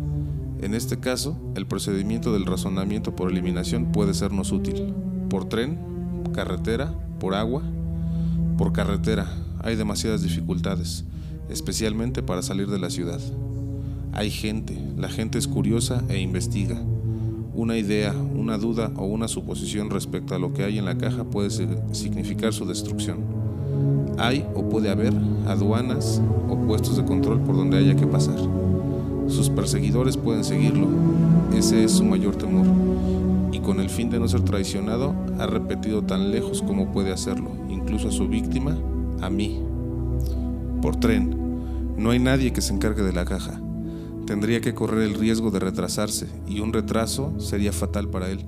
En 0.63 0.73
este 0.73 0.97
caso, 0.97 1.35
el 1.55 1.67
procedimiento 1.67 2.31
del 2.31 2.45
razonamiento 2.45 3.13
por 3.13 3.29
eliminación 3.29 3.91
puede 3.91 4.13
sernos 4.13 4.53
útil. 4.53 4.93
Por 5.29 5.49
tren, 5.49 5.77
carretera, 6.33 6.93
por 7.19 7.35
agua. 7.35 7.61
Por 8.57 8.71
carretera 8.71 9.27
hay 9.59 9.75
demasiadas 9.75 10.21
dificultades, 10.21 11.03
especialmente 11.49 12.23
para 12.23 12.41
salir 12.41 12.69
de 12.69 12.79
la 12.79 12.89
ciudad. 12.89 13.19
Hay 14.13 14.31
gente, 14.31 14.81
la 14.95 15.09
gente 15.09 15.37
es 15.37 15.49
curiosa 15.49 16.01
e 16.07 16.19
investiga. 16.19 16.81
Una 17.53 17.77
idea, 17.77 18.13
una 18.13 18.57
duda 18.57 18.89
o 18.95 19.03
una 19.03 19.27
suposición 19.27 19.89
respecto 19.89 20.33
a 20.33 20.39
lo 20.39 20.53
que 20.53 20.63
hay 20.63 20.77
en 20.77 20.85
la 20.85 20.97
caja 20.97 21.25
puede 21.25 21.49
significar 21.91 22.53
su 22.53 22.65
destrucción. 22.65 23.19
Hay 24.17 24.45
o 24.55 24.69
puede 24.69 24.89
haber 24.89 25.13
aduanas 25.45 26.21
o 26.47 26.55
puestos 26.65 26.95
de 26.95 27.03
control 27.03 27.41
por 27.41 27.57
donde 27.57 27.79
haya 27.79 27.97
que 27.97 28.07
pasar. 28.07 28.62
Sus 29.33 29.49
perseguidores 29.49 30.15
pueden 30.15 30.43
seguirlo, 30.43 30.87
ese 31.57 31.83
es 31.83 31.93
su 31.93 32.05
mayor 32.05 32.35
temor 32.35 32.67
y 33.51 33.59
con 33.59 33.79
el 33.79 33.89
fin 33.89 34.11
de 34.11 34.19
no 34.19 34.27
ser 34.27 34.41
traicionado, 34.41 35.15
ha 35.39 35.47
repetido 35.47 36.03
tan 36.03 36.31
lejos 36.31 36.61
como 36.61 36.91
puede 36.91 37.11
hacerlo, 37.11 37.51
incluso 37.67 38.09
a 38.09 38.11
su 38.11 38.27
víctima, 38.27 38.77
a 39.21 39.31
mí. 39.31 39.59
Por 40.83 40.97
tren, 40.97 41.35
no 41.97 42.11
hay 42.11 42.19
nadie 42.19 42.53
que 42.53 42.61
se 42.61 42.73
encargue 42.73 43.01
de 43.01 43.13
la 43.13 43.25
caja. 43.25 43.59
Tendría 44.27 44.61
que 44.61 44.75
correr 44.75 45.01
el 45.01 45.15
riesgo 45.15 45.49
de 45.49 45.59
retrasarse, 45.59 46.27
y 46.47 46.59
un 46.59 46.71
retraso 46.71 47.39
sería 47.39 47.71
fatal 47.71 48.09
para 48.09 48.29
él, 48.29 48.45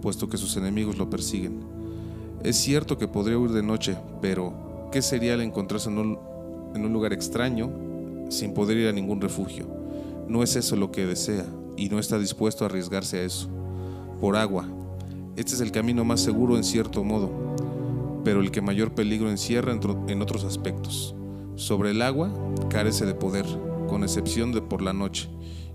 puesto 0.00 0.30
que 0.30 0.38
sus 0.38 0.56
enemigos 0.56 0.96
lo 0.96 1.10
persiguen. 1.10 1.60
Es 2.42 2.56
cierto 2.56 2.96
que 2.96 3.06
podría 3.08 3.38
huir 3.38 3.52
de 3.52 3.62
noche, 3.62 3.98
pero 4.22 4.88
¿qué 4.92 5.02
sería 5.02 5.34
el 5.34 5.42
encontrarse 5.42 5.90
en 5.90 5.98
un, 5.98 6.18
en 6.74 6.86
un 6.86 6.92
lugar 6.94 7.12
extraño 7.12 7.70
sin 8.30 8.54
poder 8.54 8.78
ir 8.78 8.88
a 8.88 8.92
ningún 8.92 9.20
refugio? 9.20 9.81
No 10.28 10.42
es 10.42 10.56
eso 10.56 10.76
lo 10.76 10.92
que 10.92 11.06
desea, 11.06 11.46
y 11.76 11.88
no 11.88 11.98
está 11.98 12.18
dispuesto 12.18 12.64
a 12.64 12.68
arriesgarse 12.68 13.18
a 13.18 13.22
eso 13.22 13.48
por 14.20 14.36
agua. 14.36 14.68
Este 15.34 15.54
es 15.54 15.60
el 15.60 15.72
camino 15.72 16.04
más 16.04 16.20
seguro 16.20 16.56
en 16.56 16.62
cierto 16.62 17.02
modo, 17.02 17.30
pero 18.24 18.40
el 18.40 18.52
que 18.52 18.60
mayor 18.60 18.94
peligro 18.94 19.28
encierra 19.28 19.76
en 20.06 20.22
otros 20.22 20.44
aspectos. 20.44 21.16
Sobre 21.56 21.90
el 21.90 22.02
agua 22.02 22.32
carece 22.70 23.04
de 23.04 23.14
poder, 23.14 23.46
con 23.88 24.04
excepción 24.04 24.52
de 24.52 24.62
por 24.62 24.80
la 24.80 24.92
noche. 24.92 25.28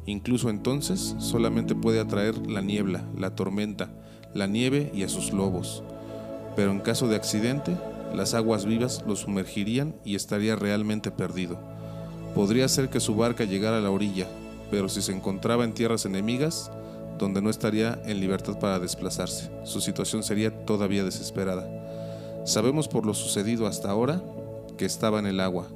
Incluso 0.06 0.50
entonces 0.50 1.16
solamente 1.20 1.75
puede 1.75 2.00
atraer 2.00 2.48
la 2.48 2.62
niebla, 2.62 3.06
la 3.18 3.36
tormenta, 3.36 3.92
la 4.34 4.48
nieve 4.48 4.92
y 4.94 5.04
a 5.04 5.10
sus 5.10 5.34
lobos. 5.34 5.84
Pero 6.56 6.72
en 6.72 6.80
caso 6.80 7.10
de 7.10 7.18
accidente, 7.18 7.77
las 8.16 8.34
aguas 8.34 8.66
vivas 8.66 9.04
lo 9.06 9.18
sumergirían 9.18 9.96
y 10.06 10.16
estaría 10.16 10.56
realmente 10.56 11.12
perdido. 11.12 11.60
Podría 12.36 12.67
ser 12.67 12.89
que 12.89 13.00
su 13.00 13.15
barca 13.15 13.46
llegara 13.46 13.77
a 13.77 13.81
la 13.81 13.91
orilla, 13.91 14.27
pero 14.69 14.89
si 14.89 15.01
se 15.01 15.12
encontraba 15.12 15.63
en 15.63 15.74
tierras 15.74 16.05
enemigas, 16.05 16.72
donde 17.17 17.41
no 17.41 17.50
estaría 17.50 18.01
en 18.05 18.19
libertad 18.19 18.60
para 18.60 18.79
desplazarse. 18.79 19.50
Su 19.63 19.81
situación 19.81 20.24
sería 20.24 20.65
todavía 20.65 21.03
desesperada. 21.03 21.67
Sabemos 22.46 22.88
por 22.88 23.05
lo 23.05 23.13
sucedido 23.13 23.67
hasta 23.67 23.89
ahora 23.89 24.24
que 24.77 24.86
estaba 24.86 25.19
en 25.19 25.25
el 25.25 25.39
agua. 25.39 25.67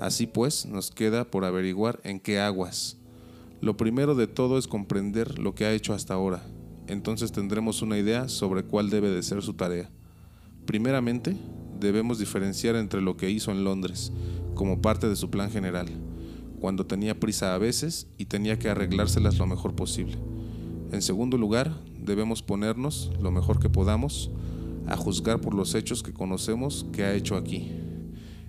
Así 0.00 0.26
pues, 0.26 0.66
nos 0.66 0.90
queda 0.90 1.24
por 1.24 1.44
averiguar 1.44 2.00
en 2.04 2.20
qué 2.20 2.40
aguas. 2.40 2.96
Lo 3.60 3.76
primero 3.76 4.14
de 4.14 4.26
todo 4.26 4.58
es 4.58 4.68
comprender 4.68 5.38
lo 5.38 5.54
que 5.54 5.64
ha 5.64 5.72
hecho 5.72 5.92
hasta 5.92 6.14
ahora. 6.14 6.42
Entonces 6.86 7.32
tendremos 7.32 7.82
una 7.82 7.98
idea 7.98 8.28
sobre 8.28 8.62
cuál 8.62 8.88
debe 8.88 9.10
de 9.10 9.22
ser 9.22 9.42
su 9.42 9.54
tarea. 9.54 9.90
Primeramente, 10.64 11.36
debemos 11.78 12.18
diferenciar 12.18 12.76
entre 12.76 13.00
lo 13.00 13.16
que 13.16 13.30
hizo 13.30 13.50
en 13.50 13.64
Londres, 13.64 14.12
como 14.58 14.82
parte 14.82 15.08
de 15.08 15.14
su 15.14 15.30
plan 15.30 15.52
general, 15.52 15.86
cuando 16.60 16.84
tenía 16.84 17.20
prisa 17.20 17.54
a 17.54 17.58
veces 17.58 18.08
y 18.18 18.24
tenía 18.24 18.58
que 18.58 18.68
arreglárselas 18.68 19.38
lo 19.38 19.46
mejor 19.46 19.76
posible. 19.76 20.18
En 20.90 21.00
segundo 21.00 21.38
lugar, 21.38 21.80
debemos 21.96 22.42
ponernos, 22.42 23.12
lo 23.20 23.30
mejor 23.30 23.60
que 23.60 23.70
podamos, 23.70 24.32
a 24.88 24.96
juzgar 24.96 25.40
por 25.40 25.54
los 25.54 25.76
hechos 25.76 26.02
que 26.02 26.12
conocemos 26.12 26.86
que 26.92 27.04
ha 27.04 27.14
hecho 27.14 27.36
aquí. 27.36 27.70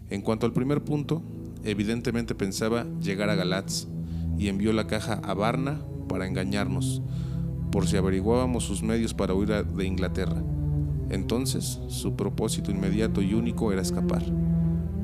En 0.09 0.21
cuanto 0.21 0.47
al 0.47 0.51
primer 0.51 0.83
punto, 0.83 1.21
evidentemente 1.63 2.33
pensaba 2.33 2.87
llegar 2.99 3.29
a 3.29 3.35
Galatz 3.35 3.85
y 4.39 4.47
envió 4.47 4.73
la 4.73 4.87
caja 4.87 5.21
a 5.23 5.35
Varna 5.35 5.85
para 6.07 6.25
engañarnos, 6.25 7.03
por 7.71 7.85
si 7.87 7.97
averiguábamos 7.97 8.63
sus 8.63 8.81
medios 8.81 9.13
para 9.13 9.35
huir 9.35 9.49
de 9.63 9.85
Inglaterra. 9.85 10.41
Entonces, 11.11 11.79
su 11.87 12.15
propósito 12.15 12.71
inmediato 12.71 13.21
y 13.21 13.35
único 13.35 13.71
era 13.71 13.83
escapar. 13.83 14.23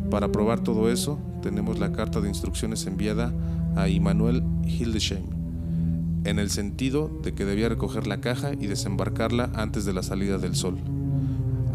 Para 0.09 0.31
probar 0.31 0.61
todo 0.61 0.89
eso, 0.89 1.17
tenemos 1.41 1.79
la 1.79 1.91
carta 1.91 2.21
de 2.21 2.29
instrucciones 2.29 2.85
enviada 2.85 3.33
a 3.75 3.89
Immanuel 3.89 4.43
Hildesheim, 4.65 5.25
en 6.23 6.39
el 6.39 6.49
sentido 6.49 7.09
de 7.23 7.33
que 7.33 7.45
debía 7.45 7.69
recoger 7.69 8.07
la 8.07 8.21
caja 8.21 8.53
y 8.53 8.67
desembarcarla 8.67 9.49
antes 9.55 9.85
de 9.85 9.93
la 9.93 10.03
salida 10.03 10.37
del 10.37 10.55
sol. 10.55 10.77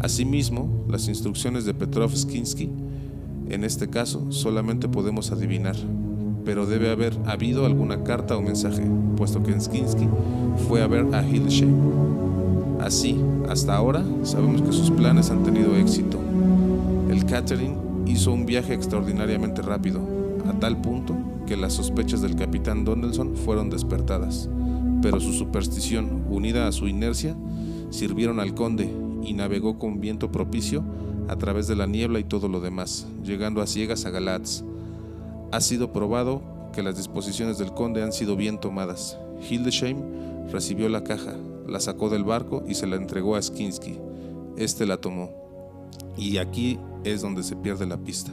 Asimismo, 0.01 0.85
las 0.89 1.07
instrucciones 1.07 1.65
de 1.65 1.73
Petrov 1.73 2.15
Skinsky, 2.15 2.69
en 3.49 3.63
este 3.63 3.89
caso, 3.89 4.31
solamente 4.31 4.87
podemos 4.87 5.31
adivinar, 5.31 5.75
pero 6.45 6.65
debe 6.65 6.89
haber 6.89 7.15
habido 7.25 7.65
alguna 7.65 8.03
carta 8.03 8.37
o 8.37 8.41
mensaje, 8.41 8.83
puesto 9.17 9.43
que 9.43 9.59
Skinsky 9.59 10.07
fue 10.67 10.81
a 10.81 10.87
ver 10.87 11.13
a 11.13 11.21
Hildesheim. 11.21 11.75
Así, 12.79 13.15
hasta 13.47 13.75
ahora, 13.75 14.03
sabemos 14.23 14.61
que 14.61 14.71
sus 14.71 14.89
planes 14.89 15.29
han 15.29 15.43
tenido 15.43 15.75
éxito. 15.75 16.19
El 17.09 17.25
Catherine 17.25 17.90
hizo 18.05 18.31
un 18.31 18.45
viaje 18.45 18.73
extraordinariamente 18.73 19.61
rápido, 19.61 20.01
a 20.47 20.53
tal 20.59 20.81
punto 20.81 21.15
que 21.45 21.57
las 21.57 21.73
sospechas 21.73 22.21
del 22.21 22.35
capitán 22.35 22.85
Donaldson 22.85 23.35
fueron 23.35 23.69
despertadas, 23.69 24.49
pero 25.01 25.19
su 25.19 25.33
superstición, 25.33 26.23
unida 26.29 26.67
a 26.67 26.71
su 26.71 26.87
inercia, 26.87 27.35
sirvieron 27.89 28.39
al 28.39 28.53
conde 28.53 28.89
y 29.23 29.33
navegó 29.33 29.77
con 29.77 29.99
viento 29.99 30.31
propicio 30.31 30.83
a 31.27 31.35
través 31.37 31.67
de 31.67 31.75
la 31.75 31.87
niebla 31.87 32.19
y 32.19 32.23
todo 32.23 32.47
lo 32.47 32.59
demás, 32.59 33.07
llegando 33.23 33.61
a 33.61 33.67
ciegas 33.67 34.05
a 34.05 34.09
Galatz. 34.09 34.63
Ha 35.51 35.61
sido 35.61 35.91
probado 35.91 36.41
que 36.73 36.83
las 36.83 36.97
disposiciones 36.97 37.57
del 37.57 37.73
conde 37.73 38.03
han 38.03 38.13
sido 38.13 38.35
bien 38.35 38.59
tomadas. 38.59 39.17
Hildesheim 39.49 39.97
recibió 40.51 40.89
la 40.89 41.03
caja, 41.03 41.35
la 41.67 41.79
sacó 41.79 42.09
del 42.09 42.23
barco 42.23 42.63
y 42.67 42.75
se 42.75 42.87
la 42.87 42.95
entregó 42.95 43.35
a 43.35 43.41
Skinsky. 43.41 43.97
Este 44.57 44.85
la 44.85 44.97
tomó. 44.97 45.40
Y 46.17 46.37
aquí 46.37 46.79
es 47.03 47.21
donde 47.21 47.43
se 47.43 47.55
pierde 47.55 47.85
la 47.85 47.97
pista. 47.97 48.31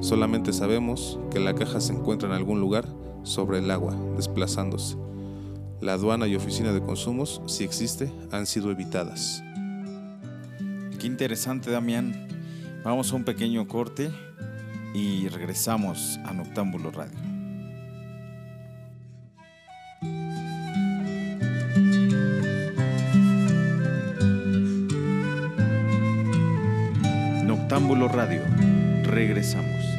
Solamente 0.00 0.52
sabemos 0.52 1.18
que 1.30 1.40
la 1.40 1.54
caja 1.54 1.80
se 1.80 1.92
encuentra 1.92 2.28
en 2.28 2.34
algún 2.34 2.60
lugar 2.60 2.86
sobre 3.22 3.58
el 3.58 3.70
agua, 3.70 3.96
desplazándose. 4.16 4.96
La 5.80 5.94
aduana 5.94 6.26
y 6.26 6.36
oficina 6.36 6.72
de 6.72 6.82
consumos, 6.82 7.42
si 7.46 7.64
existe, 7.64 8.12
han 8.30 8.46
sido 8.46 8.70
evitadas. 8.70 9.42
Qué 10.98 11.06
interesante, 11.06 11.70
Damián. 11.70 12.28
Vamos 12.84 13.12
a 13.12 13.16
un 13.16 13.24
pequeño 13.24 13.66
corte 13.66 14.10
y 14.94 15.28
regresamos 15.28 16.18
a 16.24 16.32
Noctámbulo 16.32 16.90
Radio. 16.90 17.23
Radio. 27.74 28.42
Regresamos. 29.02 29.93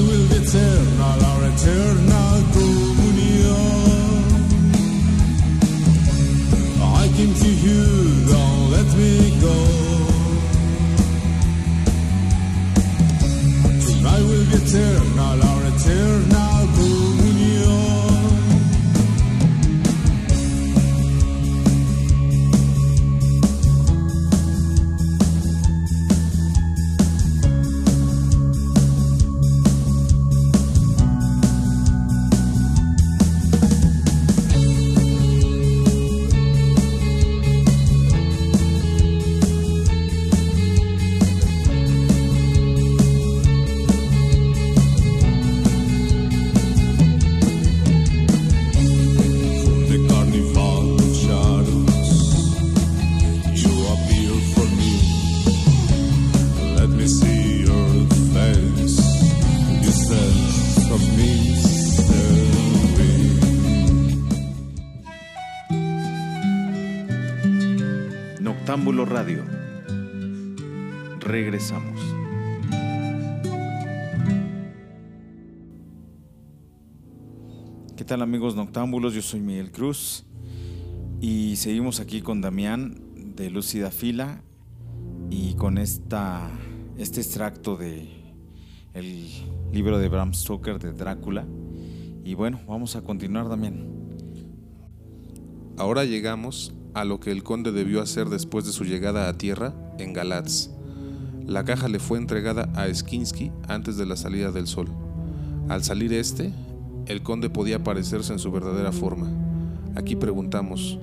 will 0.00 0.26
be 0.28 0.36
eternal, 0.36 1.18
our 1.28 1.42
eternal 1.50 2.36
communion. 2.54 4.26
I 6.82 7.08
came 7.16 7.34
to 7.34 7.50
you, 7.66 7.82
don't 8.26 8.70
let 8.70 8.88
me 8.96 9.12
go. 9.40 9.56
Will 14.18 14.44
be 14.50 14.56
eternal, 14.56 15.40
Radio. 69.18 69.42
Regresamos. 71.18 72.00
¿Qué 77.96 78.04
tal 78.04 78.22
amigos 78.22 78.54
noctámbulos? 78.54 79.14
Yo 79.14 79.22
soy 79.22 79.40
Miguel 79.40 79.72
Cruz 79.72 80.24
y 81.20 81.56
seguimos 81.56 81.98
aquí 81.98 82.22
con 82.22 82.40
Damián 82.40 83.34
de 83.34 83.50
Lúcida 83.50 83.90
Fila 83.90 84.44
y 85.30 85.54
con 85.54 85.78
esta, 85.78 86.48
este 86.96 87.20
extracto 87.20 87.76
de 87.76 88.08
el 88.94 89.28
libro 89.72 89.98
de 89.98 90.08
Bram 90.08 90.32
Stoker 90.32 90.78
de 90.78 90.92
Drácula. 90.92 91.44
Y 92.22 92.34
bueno, 92.34 92.60
vamos 92.68 92.94
a 92.94 93.02
continuar, 93.02 93.48
Damián. 93.48 93.84
Ahora 95.76 96.04
llegamos 96.04 96.77
a 96.94 97.04
lo 97.04 97.20
que 97.20 97.30
el 97.30 97.42
conde 97.42 97.72
debió 97.72 98.00
hacer 98.00 98.28
después 98.28 98.64
de 98.64 98.72
su 98.72 98.84
llegada 98.84 99.28
a 99.28 99.38
tierra 99.38 99.74
en 99.98 100.12
Galatz. 100.12 100.70
La 101.46 101.64
caja 101.64 101.88
le 101.88 101.98
fue 101.98 102.18
entregada 102.18 102.70
a 102.74 102.92
Skinsky 102.92 103.52
antes 103.68 103.96
de 103.96 104.06
la 104.06 104.16
salida 104.16 104.52
del 104.52 104.66
sol. 104.66 104.88
Al 105.68 105.82
salir 105.82 106.12
este, 106.12 106.52
el 107.06 107.22
conde 107.22 107.50
podía 107.50 107.76
aparecerse 107.76 108.32
en 108.32 108.38
su 108.38 108.52
verdadera 108.52 108.92
forma. 108.92 109.28
Aquí 109.94 110.14
preguntamos, 110.14 110.98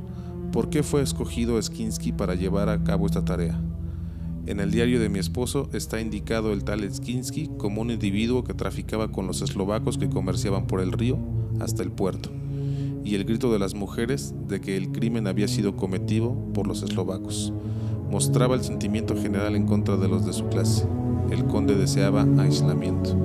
¿por 0.52 0.69
qué 0.69 0.84
fue 0.84 1.02
escogido 1.02 1.62
Skinsky 1.62 2.12
para 2.12 2.36
llevar 2.36 2.69
a 2.69 2.84
cabo 2.84 3.08
esta 3.08 3.26
tarea? 3.26 3.60
En 4.45 4.60
el 4.60 4.69
diario 4.69 5.00
de 5.00 5.10
mi 5.10 5.17
esposo 5.17 5.69
está 5.74 6.00
indicado 6.00 6.54
el 6.54 6.63
tal 6.63 6.88
Skinsky 6.88 7.50
como 7.58 7.82
un 7.82 7.89
individuo 7.89 8.43
que 8.43 8.54
traficaba 8.54 9.12
con 9.12 9.26
los 9.26 9.41
eslovacos 9.41 9.98
que 9.98 10.10
comerciaban 10.10 10.67
por 10.67 10.82
el 10.82 10.91
río 10.91 11.17
hasta 11.60 11.82
el 11.82 11.91
puerto, 11.91 12.30
y 13.06 13.13
el 13.13 13.24
grito 13.24 13.54
de 13.54 13.60
las 13.60 13.76
mujeres 13.76 14.34
de 14.48 14.60
que 14.60 14.76
el 14.76 14.91
crimen 14.91 15.28
había 15.28 15.48
sido 15.48 15.76
cometido 15.76 16.36
por 16.54 16.68
los 16.68 16.82
eslovacos. 16.82 17.54
Mostraba 18.10 18.56
el 18.56 18.63
sentimiento 18.63 19.15
general 19.15 19.56
en 19.56 19.68
contra 19.68 19.96
de 19.96 20.08
los 20.08 20.26
de 20.26 20.34
su 20.34 20.48
clase. 20.48 20.88
El 21.30 21.46
conde 21.46 21.76
deseaba 21.76 22.26
aislamiento. 22.39 23.15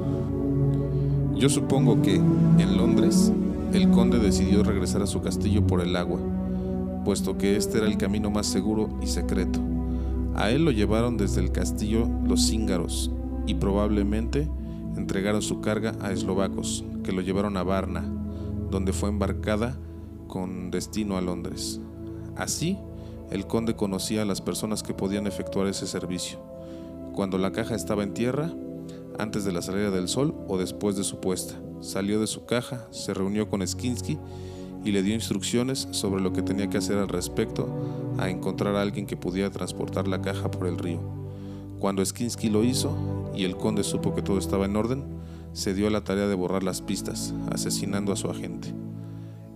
Yo 1.35 1.49
supongo 1.49 2.03
que, 2.03 2.16
en 2.16 2.77
Londres, 2.77 3.33
el 3.73 3.90
conde 3.90 4.19
decidió 4.19 4.62
regresar 4.62 5.01
a 5.01 5.07
su 5.07 5.23
castillo 5.23 5.66
por 5.66 5.81
el 5.81 5.97
agua, 5.97 6.21
puesto 7.05 7.38
que 7.38 7.57
este 7.57 7.79
era 7.79 7.87
el 7.87 7.97
camino 7.97 8.31
más 8.31 8.47
seguro 8.47 8.90
y 9.03 9.07
secreto. 9.07 9.61
A 10.35 10.51
él 10.51 10.64
lo 10.64 10.73
llevaron 10.73 11.16
desde 11.16 11.40
el 11.40 11.53
castillo 11.53 12.07
los 12.27 12.47
cíngaros 12.47 13.11
y 13.47 13.55
probablemente 13.55 14.47
entregaron 14.97 15.40
su 15.40 15.62
carga 15.62 15.95
a 16.03 16.12
eslovacos, 16.12 16.85
que 17.03 17.12
lo 17.12 17.23
llevaron 17.23 17.57
a 17.57 17.62
Varna, 17.62 18.05
donde 18.71 18.93
fue 18.93 19.09
embarcada 19.09 19.79
con 20.29 20.71
destino 20.71 21.17
a 21.17 21.21
Londres. 21.21 21.81
Así, 22.37 22.79
el 23.31 23.47
conde 23.47 23.77
conocía 23.77 24.23
a 24.23 24.25
las 24.25 24.41
personas 24.41 24.83
que 24.83 24.95
podían 24.95 25.27
efectuar 25.27 25.67
ese 25.67 25.87
servicio. 25.87 26.39
Cuando 27.15 27.39
la 27.39 27.53
caja 27.53 27.75
estaba 27.75 28.03
en 28.03 28.15
tierra, 28.15 28.53
antes 29.19 29.45
de 29.45 29.53
la 29.53 29.63
salida 29.63 29.91
del 29.91 30.09
sol 30.09 30.35
o 30.49 30.57
después 30.57 30.97
de 30.97 31.05
su 31.05 31.21
puesta, 31.21 31.55
salió 31.81 32.21
de 32.21 32.27
su 32.27 32.47
caja, 32.47 32.87
se 32.91 33.13
reunió 33.15 33.49
con 33.49 33.67
Skinsky 33.67 34.19
y 34.85 34.93
le 34.93 35.03
dio 35.03 35.15
instrucciones 35.15 35.89
sobre 35.91 36.23
lo 36.23 36.33
que 36.33 36.43
tenía 36.43 36.71
que 36.71 36.79
hacer 36.79 36.99
al 36.99 37.09
respecto 37.09 37.69
a 38.19 38.31
encontrar 38.31 38.77
a 38.77 38.83
alguien 38.83 39.07
que 39.07 39.17
pudiera 39.17 39.51
transportar 39.51 40.09
la 40.09 40.23
caja 40.23 40.51
por 40.51 40.67
el 40.67 40.79
río. 40.79 41.01
Cuando 41.79 42.05
Skinsky 42.05 42.51
lo 42.51 42.65
hizo 42.65 42.97
y 43.35 43.45
el 43.45 43.57
conde 43.57 43.85
supo 43.85 44.15
que 44.15 44.23
todo 44.23 44.39
estaba 44.39 44.67
en 44.67 44.77
orden, 44.77 45.05
se 45.53 45.75
dio 45.75 45.87
a 45.87 45.91
la 45.91 46.05
tarea 46.05 46.27
de 46.27 46.35
borrar 46.35 46.63
las 46.63 46.83
pistas, 46.83 47.35
asesinando 47.53 48.13
a 48.13 48.17
su 48.17 48.31
agente. 48.31 48.73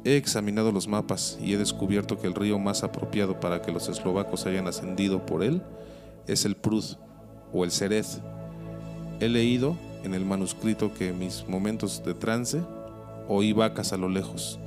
He 0.05 0.17
examinado 0.17 0.71
los 0.71 0.87
mapas 0.87 1.39
y 1.41 1.55
he 1.55 1.59
descubierto 1.59 2.19
que 2.19 2.27
el 2.27 2.35
río 2.35 2.59
más 2.59 2.83
apropiado 2.83 3.41
para 3.41 3.63
que 3.63 3.73
los 3.73 3.89
eslovacos 3.89 4.45
hayan 4.47 4.67
ascendido 4.67 5.25
por 5.25 5.43
él 5.43 5.63
es 6.27 6.45
el 6.45 6.57
Prud 6.57 6.85
o 7.53 7.65
el 7.65 7.71
Serez. 7.71 8.21
He 9.21 9.29
leído 9.29 9.77
en 10.03 10.15
el 10.15 10.25
manuscrito 10.25 10.93
que 10.93 11.09
en 11.09 11.19
mis 11.19 11.47
momentos 11.49 12.03
de 12.05 12.15
trance 12.15 12.63
oí 13.29 13.53
vacas 13.53 13.93
a 13.93 13.97
lo 13.97 14.09
lejos 14.09 14.59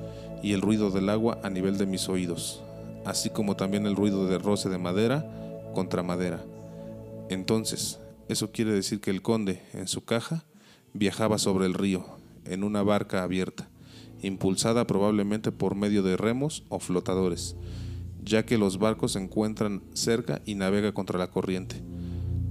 y 0.42 0.54
el 0.54 0.62
ruido 0.62 0.90
del 0.90 1.10
agua 1.10 1.40
a 1.44 1.50
nivel 1.50 1.78
de 1.78 1.86
mis 1.86 2.10
oídos, 2.10 2.64
así 3.06 3.30
como 3.30 3.56
también 3.56 3.86
el 3.86 3.96
ruido 3.96 4.28
de 4.28 4.40
roce 4.40 4.70
de 4.70 4.78
madera 4.78 5.26
contra 5.74 6.02
madera. 6.02 6.44
Entonces, 7.30 8.00
eso 8.28 8.52
quiere 8.52 8.72
decir 8.72 9.02
que 9.02 9.12
el 9.12 9.22
conde, 9.22 9.62
en 9.74 9.88
su 9.88 10.04
caja, 10.04 10.46
viajaba 10.98 11.38
sobre 11.38 11.66
el 11.66 11.74
río, 11.74 12.06
en 12.46 12.64
una 12.64 12.84
barca 12.84 13.24
abierta, 13.24 13.70
impulsada 14.22 14.88
probablemente 14.88 15.52
por 15.52 15.76
medio 15.76 16.04
de 16.04 16.18
remos 16.18 16.64
o 16.70 16.80
flotadores, 16.80 17.56
ya 18.24 18.46
que 18.46 18.58
los 18.58 18.80
barcos 18.80 19.14
se 19.14 19.20
encuentran 19.20 19.84
cerca 19.94 20.42
y 20.46 20.56
navega 20.56 20.94
contra 20.94 21.20
la 21.20 21.30
corriente. 21.30 21.82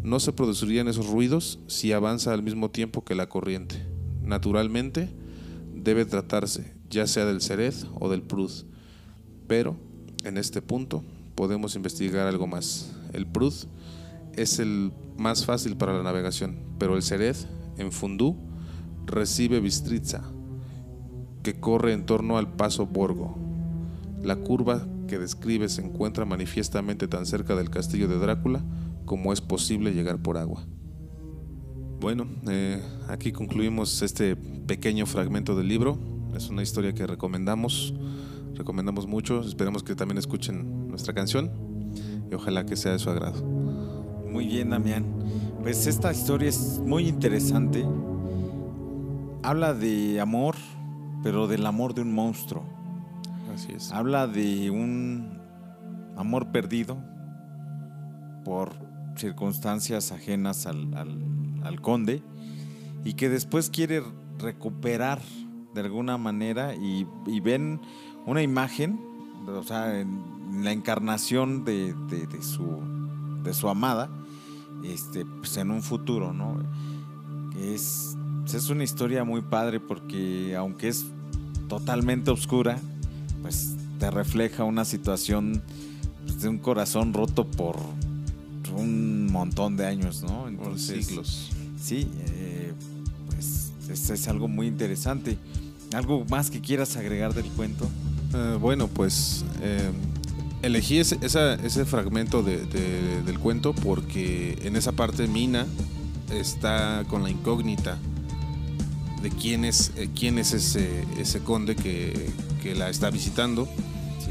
No 0.03 0.21
se 0.21 0.33
producirían 0.33 0.89
esos 0.89 1.09
ruidos 1.09 1.59
si 1.67 1.93
avanza 1.93 2.33
al 2.33 2.43
mismo 2.43 2.71
tiempo 2.71 3.05
que 3.05 3.17
la 3.17 3.29
corriente. 3.29 3.85
Naturalmente, 4.23 5.09
debe 5.75 6.05
tratarse 6.05 6.77
ya 6.91 7.07
sea 7.07 7.25
del 7.25 7.41
Cerez 7.41 7.87
o 7.99 8.09
del 8.09 8.23
Prud. 8.23 8.51
Pero 9.47 9.77
en 10.25 10.39
este 10.39 10.63
punto 10.63 11.05
podemos 11.35 11.77
investigar 11.77 12.27
algo 12.27 12.47
más. 12.47 12.93
El 13.13 13.27
Prud 13.27 13.55
es 14.35 14.59
el 14.59 14.93
más 15.17 15.45
fácil 15.45 15.77
para 15.77 15.97
la 15.97 16.03
navegación, 16.03 16.59
pero 16.79 16.97
el 16.97 17.03
Cerez 17.03 17.47
en 17.79 17.93
Fundú 17.93 18.37
recibe 19.07 19.61
Bistritza, 19.61 20.23
que 21.43 21.59
corre 21.61 21.93
en 21.93 22.07
torno 22.07 22.39
al 22.39 22.53
paso 22.53 22.87
Borgo. 22.87 23.37
La 24.23 24.37
curva 24.37 24.87
que 25.07 25.19
describe 25.19 25.69
se 25.69 25.83
encuentra 25.83 26.25
manifiestamente 26.25 27.09
tan 27.09 27.27
cerca 27.27 27.55
del 27.55 27.71
castillo 27.71 28.09
de 28.09 28.19
Drácula 28.19 28.65
como 29.05 29.33
es 29.33 29.41
posible 29.41 29.93
llegar 29.93 30.19
por 30.19 30.37
agua. 30.37 30.67
Bueno, 32.01 32.27
eh, 32.49 32.83
aquí 33.09 33.33
concluimos 33.33 34.03
este 34.03 34.37
pequeño 34.37 35.07
fragmento 35.07 35.57
del 35.57 35.69
libro. 35.69 35.99
Es 36.35 36.51
una 36.51 36.62
historia 36.62 36.93
que 36.93 37.07
recomendamos, 37.07 37.95
recomendamos 38.55 39.07
mucho. 39.07 39.41
Esperemos 39.41 39.83
que 39.83 39.95
también 39.95 40.19
escuchen 40.19 40.89
nuestra 40.89 41.15
canción 41.15 41.51
y 42.31 42.35
ojalá 42.35 42.67
que 42.67 42.77
sea 42.77 42.93
de 42.93 42.99
su 42.99 43.09
agrado. 43.09 43.43
Muy 44.31 44.47
bien, 44.47 44.71
Damián. 44.71 45.05
Pues 45.66 45.88
esta 45.88 46.12
historia 46.12 46.48
es 46.48 46.79
muy 46.79 47.09
interesante. 47.09 47.85
Habla 49.42 49.74
de 49.74 50.20
amor, 50.20 50.55
pero 51.24 51.48
del 51.48 51.66
amor 51.66 51.92
de 51.92 52.02
un 52.02 52.14
monstruo. 52.14 52.62
Así 53.52 53.72
es. 53.72 53.90
Habla 53.90 54.29
de 54.29 54.70
un 54.70 55.40
amor 56.16 56.52
perdido 56.52 56.96
por 58.44 58.74
circunstancias 59.16 60.12
ajenas 60.12 60.66
al, 60.66 60.94
al, 60.94 61.18
al 61.64 61.81
conde 61.81 62.22
y 63.05 63.14
que 63.14 63.29
después 63.29 63.68
quiere 63.68 64.05
recuperar 64.38 65.20
de 65.74 65.81
alguna 65.81 66.16
manera 66.16 66.76
y, 66.76 67.09
ven 67.40 67.81
una 68.24 68.40
imagen, 68.40 69.00
o 69.48 69.64
sea, 69.64 69.98
en 69.98 70.62
la 70.62 70.70
encarnación 70.70 71.64
de, 71.64 71.92
su, 72.40 73.42
de 73.42 73.52
su 73.52 73.68
amada, 73.68 74.09
este, 74.92 75.25
pues 75.25 75.57
en 75.57 75.70
un 75.70 75.83
futuro, 75.83 76.33
¿no? 76.33 76.59
Es, 77.61 78.16
es 78.53 78.70
una 78.70 78.85
historia 78.85 79.25
muy 79.25 79.42
padre 79.42 79.81
porque 79.81 80.55
aunque 80.57 80.88
es 80.88 81.07
totalmente 81.68 82.31
oscura, 82.31 82.79
pues 83.42 83.75
te 83.99 84.11
refleja 84.11 84.64
una 84.64 84.85
situación 84.85 85.62
pues, 86.25 86.40
de 86.40 86.49
un 86.49 86.59
corazón 86.59 87.12
roto 87.12 87.46
por 87.46 87.77
un 88.77 89.31
montón 89.33 89.77
de 89.77 89.87
años, 89.87 90.22
¿no? 90.22 90.49
Entonces, 90.49 91.07
siglos. 91.07 91.51
Sí, 91.81 92.09
eh, 92.29 92.72
pues 93.27 93.72
es, 93.88 94.11
es, 94.11 94.29
algo 94.29 94.49
muy 94.49 94.66
interesante. 94.66 95.38
¿Algo 95.94 96.25
más 96.29 96.51
que 96.51 96.61
quieras 96.61 96.96
agregar 96.96 97.33
del 97.33 97.46
cuento? 97.46 97.88
Eh, 98.35 98.59
bueno, 98.61 98.88
pues 98.88 99.44
eh, 99.62 99.90
elegí 100.66 100.98
ese, 100.98 101.18
ese 101.22 101.85
fragmento 101.85 102.42
del 102.42 103.38
cuento 103.38 103.72
porque 103.72 104.59
en 104.62 104.76
esa 104.76 104.92
parte 104.92 105.26
Mina 105.26 105.66
está 106.31 107.05
con 107.09 107.22
la 107.22 107.31
incógnita 107.31 107.98
de 109.22 109.31
quién 109.31 109.64
es, 109.64 109.92
eh, 109.96 110.09
quién 110.14 110.38
es 110.38 110.52
ese, 110.52 111.05
ese 111.18 111.40
conde 111.40 111.74
que, 111.76 112.31
que 112.62 112.74
la 112.74 112.90
está 112.90 113.11
visitando, 113.11 113.68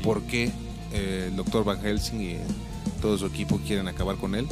por 0.04 0.22
qué 0.24 0.52
el 0.94 1.36
doctor 1.36 1.64
Van 1.64 1.82
Helsing 1.82 2.22
y 2.22 2.38
todo 3.02 3.18
su 3.18 3.26
equipo 3.26 3.60
quieren 3.66 3.88
acabar 3.88 4.18
con 4.18 4.36
él. 4.36 4.48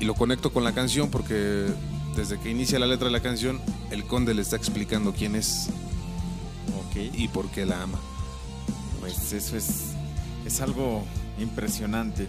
Y 0.00 0.04
lo 0.04 0.14
conecto 0.14 0.52
con 0.52 0.64
la 0.64 0.72
canción 0.72 1.10
porque 1.10 1.66
desde 2.16 2.38
que 2.38 2.50
inicia 2.50 2.78
la 2.78 2.86
letra 2.86 3.06
de 3.06 3.12
la 3.12 3.20
canción, 3.20 3.60
el 3.90 4.04
conde 4.04 4.34
le 4.34 4.42
está 4.42 4.56
explicando 4.56 5.12
quién 5.12 5.36
es 5.36 5.68
y 6.94 7.28
por 7.28 7.48
qué 7.50 7.66
la 7.66 7.82
ama. 7.82 7.98
Pues 9.00 9.32
eso 9.32 9.56
es, 9.56 9.91
es 10.46 10.60
algo 10.60 11.02
impresionante. 11.38 12.28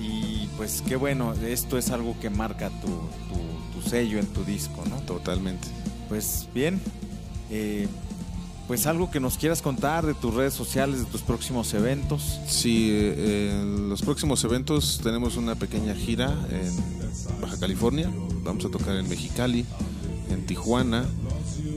Y 0.00 0.48
pues 0.56 0.82
qué 0.86 0.96
bueno, 0.96 1.32
esto 1.34 1.78
es 1.78 1.90
algo 1.90 2.16
que 2.20 2.30
marca 2.30 2.70
tu, 2.80 2.88
tu, 2.88 3.88
sello 3.88 4.18
en 4.18 4.26
tu 4.26 4.44
disco, 4.44 4.84
¿no? 4.88 4.96
Totalmente. 5.00 5.68
Pues 6.08 6.46
bien, 6.54 6.80
eh, 7.50 7.88
pues 8.68 8.86
algo 8.86 9.10
que 9.10 9.20
nos 9.20 9.36
quieras 9.36 9.62
contar 9.62 10.06
de 10.06 10.14
tus 10.14 10.34
redes 10.34 10.54
sociales, 10.54 11.00
de 11.00 11.06
tus 11.06 11.22
próximos 11.22 11.72
eventos. 11.74 12.40
Sí, 12.46 12.88
eh, 12.90 13.58
en 13.60 13.88
los 13.88 14.02
próximos 14.02 14.44
eventos 14.44 15.00
tenemos 15.02 15.36
una 15.36 15.54
pequeña 15.54 15.94
gira 15.94 16.36
en 16.50 17.40
Baja 17.40 17.58
California. 17.58 18.10
Vamos 18.44 18.64
a 18.64 18.68
tocar 18.68 18.96
en 18.96 19.08
Mexicali, 19.08 19.64
en 20.30 20.46
Tijuana 20.46 21.04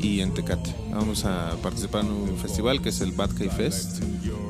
y 0.01 0.19
en 0.19 0.33
Tecate. 0.33 0.75
Vamos 0.91 1.25
a 1.25 1.55
participar 1.63 2.05
en 2.05 2.11
un 2.11 2.37
festival 2.37 2.81
que 2.81 2.89
es 2.89 3.01
el 3.01 3.11
Bad 3.11 3.31
Fest. 3.31 4.03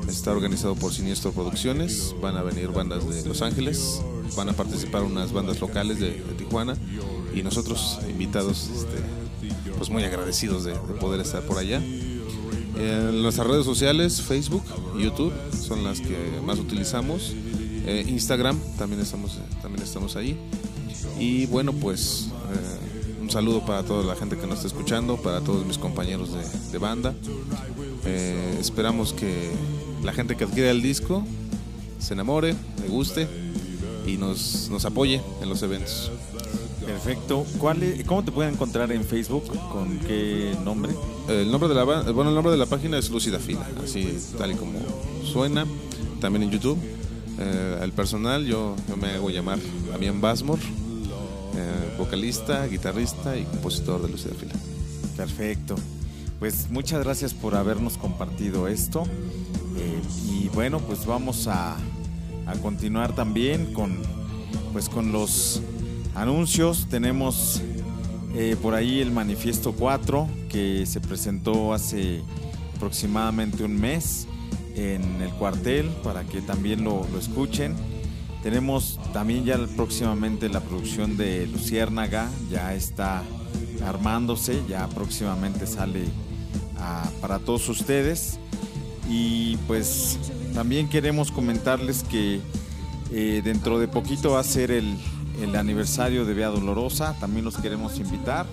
Está 0.08 0.32
organizado 0.32 0.74
por 0.74 0.92
Siniestro 0.92 1.32
Producciones. 1.32 2.14
Van 2.20 2.36
a 2.36 2.42
venir 2.42 2.68
bandas 2.68 3.08
de 3.08 3.24
Los 3.26 3.42
Ángeles, 3.42 4.00
van 4.36 4.48
a 4.48 4.52
participar 4.52 5.02
unas 5.02 5.32
bandas 5.32 5.60
locales 5.60 6.00
de, 6.00 6.22
Tijuana 6.38 6.76
y 7.34 7.42
nosotros 7.42 7.98
invitados, 8.08 8.70
este, 8.74 8.98
pues 9.76 9.90
muy 9.90 10.04
agradecidos 10.04 10.64
de, 10.64 10.72
de 10.72 10.94
poder 11.00 11.20
estar 11.20 11.42
por 11.42 11.58
allá. 11.58 11.80
En 12.76 13.22
nuestras 13.22 13.46
redes 13.46 13.64
sociales, 13.64 14.20
Facebook, 14.20 14.64
YouTube, 14.98 15.32
son 15.56 15.84
las 15.84 16.00
que 16.00 16.40
más 16.44 16.58
utilizamos. 16.58 17.32
Eh, 17.86 18.04
Instagram, 18.08 18.58
también 18.78 19.00
estamos, 19.00 19.38
también 19.62 19.82
estamos 19.84 20.16
ahí. 20.16 20.36
Y 21.18 21.46
bueno, 21.46 21.72
pues 21.72 22.28
eh, 22.52 23.20
un 23.20 23.30
saludo 23.30 23.64
para 23.64 23.84
toda 23.84 24.04
la 24.04 24.16
gente 24.16 24.36
que 24.36 24.46
nos 24.46 24.56
está 24.56 24.68
escuchando, 24.68 25.16
para 25.18 25.40
todos 25.40 25.64
mis 25.66 25.78
compañeros 25.78 26.30
de, 26.72 26.78
banda. 26.78 27.14
Eh, 28.04 28.56
esperamos 28.58 29.12
que 29.12 29.50
la 30.04 30.12
gente 30.12 30.36
que 30.36 30.44
adquiera 30.44 30.70
el 30.70 30.82
disco 30.82 31.24
se 31.98 32.12
enamore, 32.12 32.54
le 32.82 32.88
guste 32.88 33.26
y 34.06 34.16
nos, 34.18 34.68
nos 34.70 34.84
apoye 34.84 35.20
en 35.42 35.48
los 35.48 35.62
eventos. 35.62 36.12
Perfecto. 36.84 37.46
¿Cuál 37.58 37.80
¿Cómo 38.06 38.22
te 38.22 38.30
pueden 38.30 38.54
encontrar 38.54 38.92
en 38.92 39.04
Facebook? 39.04 39.44
¿Con 39.72 39.98
qué 40.00 40.54
nombre? 40.62 40.92
El 41.28 41.50
nombre 41.50 41.68
de 41.68 41.74
la 41.74 41.84
bueno, 41.84 42.28
el 42.28 42.34
nombre 42.34 42.52
de 42.52 42.58
la 42.58 42.66
página 42.66 42.98
es 42.98 43.08
Lucida 43.10 43.38
Fila, 43.38 43.66
así 43.82 44.18
tal 44.36 44.52
y 44.52 44.54
como 44.54 44.78
suena. 45.24 45.66
También 46.20 46.44
en 46.44 46.50
YouTube. 46.50 46.78
Eh, 47.38 47.80
el 47.82 47.92
personal, 47.92 48.44
yo, 48.44 48.76
me 49.00 49.10
hago 49.10 49.28
llamar 49.30 49.58
Damián 49.90 50.20
Basmor, 50.20 50.58
eh, 50.58 51.96
vocalista, 51.98 52.66
guitarrista 52.66 53.36
y 53.36 53.44
compositor 53.44 54.02
de 54.02 54.08
Lucida 54.08 54.34
Fila. 54.34 54.54
Perfecto. 55.16 55.74
Pues 56.38 56.70
muchas 56.70 57.02
gracias 57.02 57.32
por 57.32 57.54
habernos 57.54 57.96
compartido 57.96 58.68
esto. 58.68 59.04
Y 60.26 60.48
bueno, 60.48 60.78
pues 60.80 61.06
vamos 61.06 61.46
a, 61.46 61.76
a 62.46 62.52
continuar 62.62 63.14
también 63.14 63.72
con, 63.72 63.98
pues 64.72 64.88
con 64.88 65.12
los 65.12 65.62
anuncios. 66.14 66.86
Tenemos 66.88 67.62
eh, 68.34 68.56
por 68.60 68.74
ahí 68.74 69.00
el 69.00 69.12
Manifiesto 69.12 69.72
4 69.72 70.28
que 70.48 70.86
se 70.86 71.00
presentó 71.00 71.72
hace 71.72 72.20
aproximadamente 72.76 73.62
un 73.62 73.80
mes 73.80 74.26
en 74.74 75.22
el 75.22 75.30
cuartel 75.30 75.86
para 76.02 76.24
que 76.24 76.40
también 76.40 76.82
lo, 76.82 77.06
escuchen. 77.18 77.74
Tenemos 78.42 78.98
también 79.12 79.44
ya 79.44 79.58
próximamente 79.76 80.48
la 80.48 80.60
producción 80.60 81.16
de 81.16 81.46
Luciérnaga, 81.46 82.28
ya 82.50 82.74
está 82.74 83.22
armándose, 83.86 84.62
ya 84.68 84.88
próximamente 84.88 85.66
sale 85.66 86.04
para 87.20 87.38
todos 87.38 87.68
ustedes. 87.68 88.38
Y 89.08 89.56
pues 89.66 90.18
también 90.54 90.88
queremos 90.88 91.30
comentarles 91.30 92.02
que 92.04 92.40
eh, 93.12 93.42
dentro 93.44 93.78
de 93.78 93.88
poquito 93.88 94.32
va 94.32 94.40
a 94.40 94.44
ser 94.44 94.70
el, 94.70 94.96
el 95.40 95.56
aniversario 95.56 96.24
de 96.24 96.34
Vía 96.34 96.48
Dolorosa, 96.48 97.16
también 97.20 97.44
los 97.44 97.56
queremos 97.56 97.98
invitar. 97.98 98.46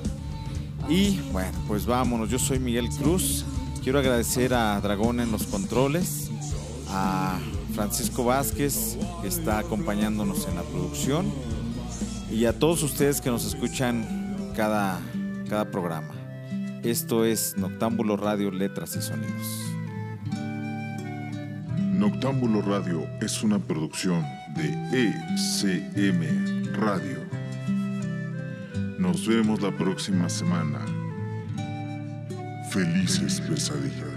Y 0.89 1.19
bueno, 1.31 1.57
pues 1.67 1.85
vámonos, 1.85 2.29
yo 2.29 2.39
soy 2.39 2.59
Miguel 2.59 2.89
Cruz, 2.89 3.45
quiero 3.83 3.99
agradecer 3.99 4.53
a 4.53 4.79
Dragón 4.81 5.19
en 5.19 5.31
los 5.31 5.43
controles, 5.43 6.29
a 6.89 7.39
Francisco 7.73 8.25
Vázquez, 8.25 8.97
que 9.21 9.27
está 9.27 9.59
acompañándonos 9.59 10.47
en 10.47 10.55
la 10.55 10.63
producción, 10.63 11.31
y 12.31 12.45
a 12.45 12.57
todos 12.57 12.83
ustedes 12.83 13.21
que 13.21 13.29
nos 13.29 13.45
escuchan 13.45 14.51
cada, 14.55 14.99
cada 15.49 15.69
programa. 15.69 16.13
Esto 16.83 17.25
es 17.25 17.55
Noctámbulo 17.57 18.17
Radio, 18.17 18.51
Letras 18.51 18.95
y 18.95 19.01
Sonidos. 19.01 19.70
Noctámbulo 22.01 22.63
Radio 22.63 23.07
es 23.21 23.43
una 23.43 23.59
producción 23.59 24.25
de 24.55 25.13
ECM 25.35 26.73
Radio. 26.73 27.19
Nos 28.97 29.27
vemos 29.27 29.61
la 29.61 29.69
próxima 29.69 30.27
semana. 30.27 30.79
Felices 32.71 33.39
pesadillas. 33.41 34.10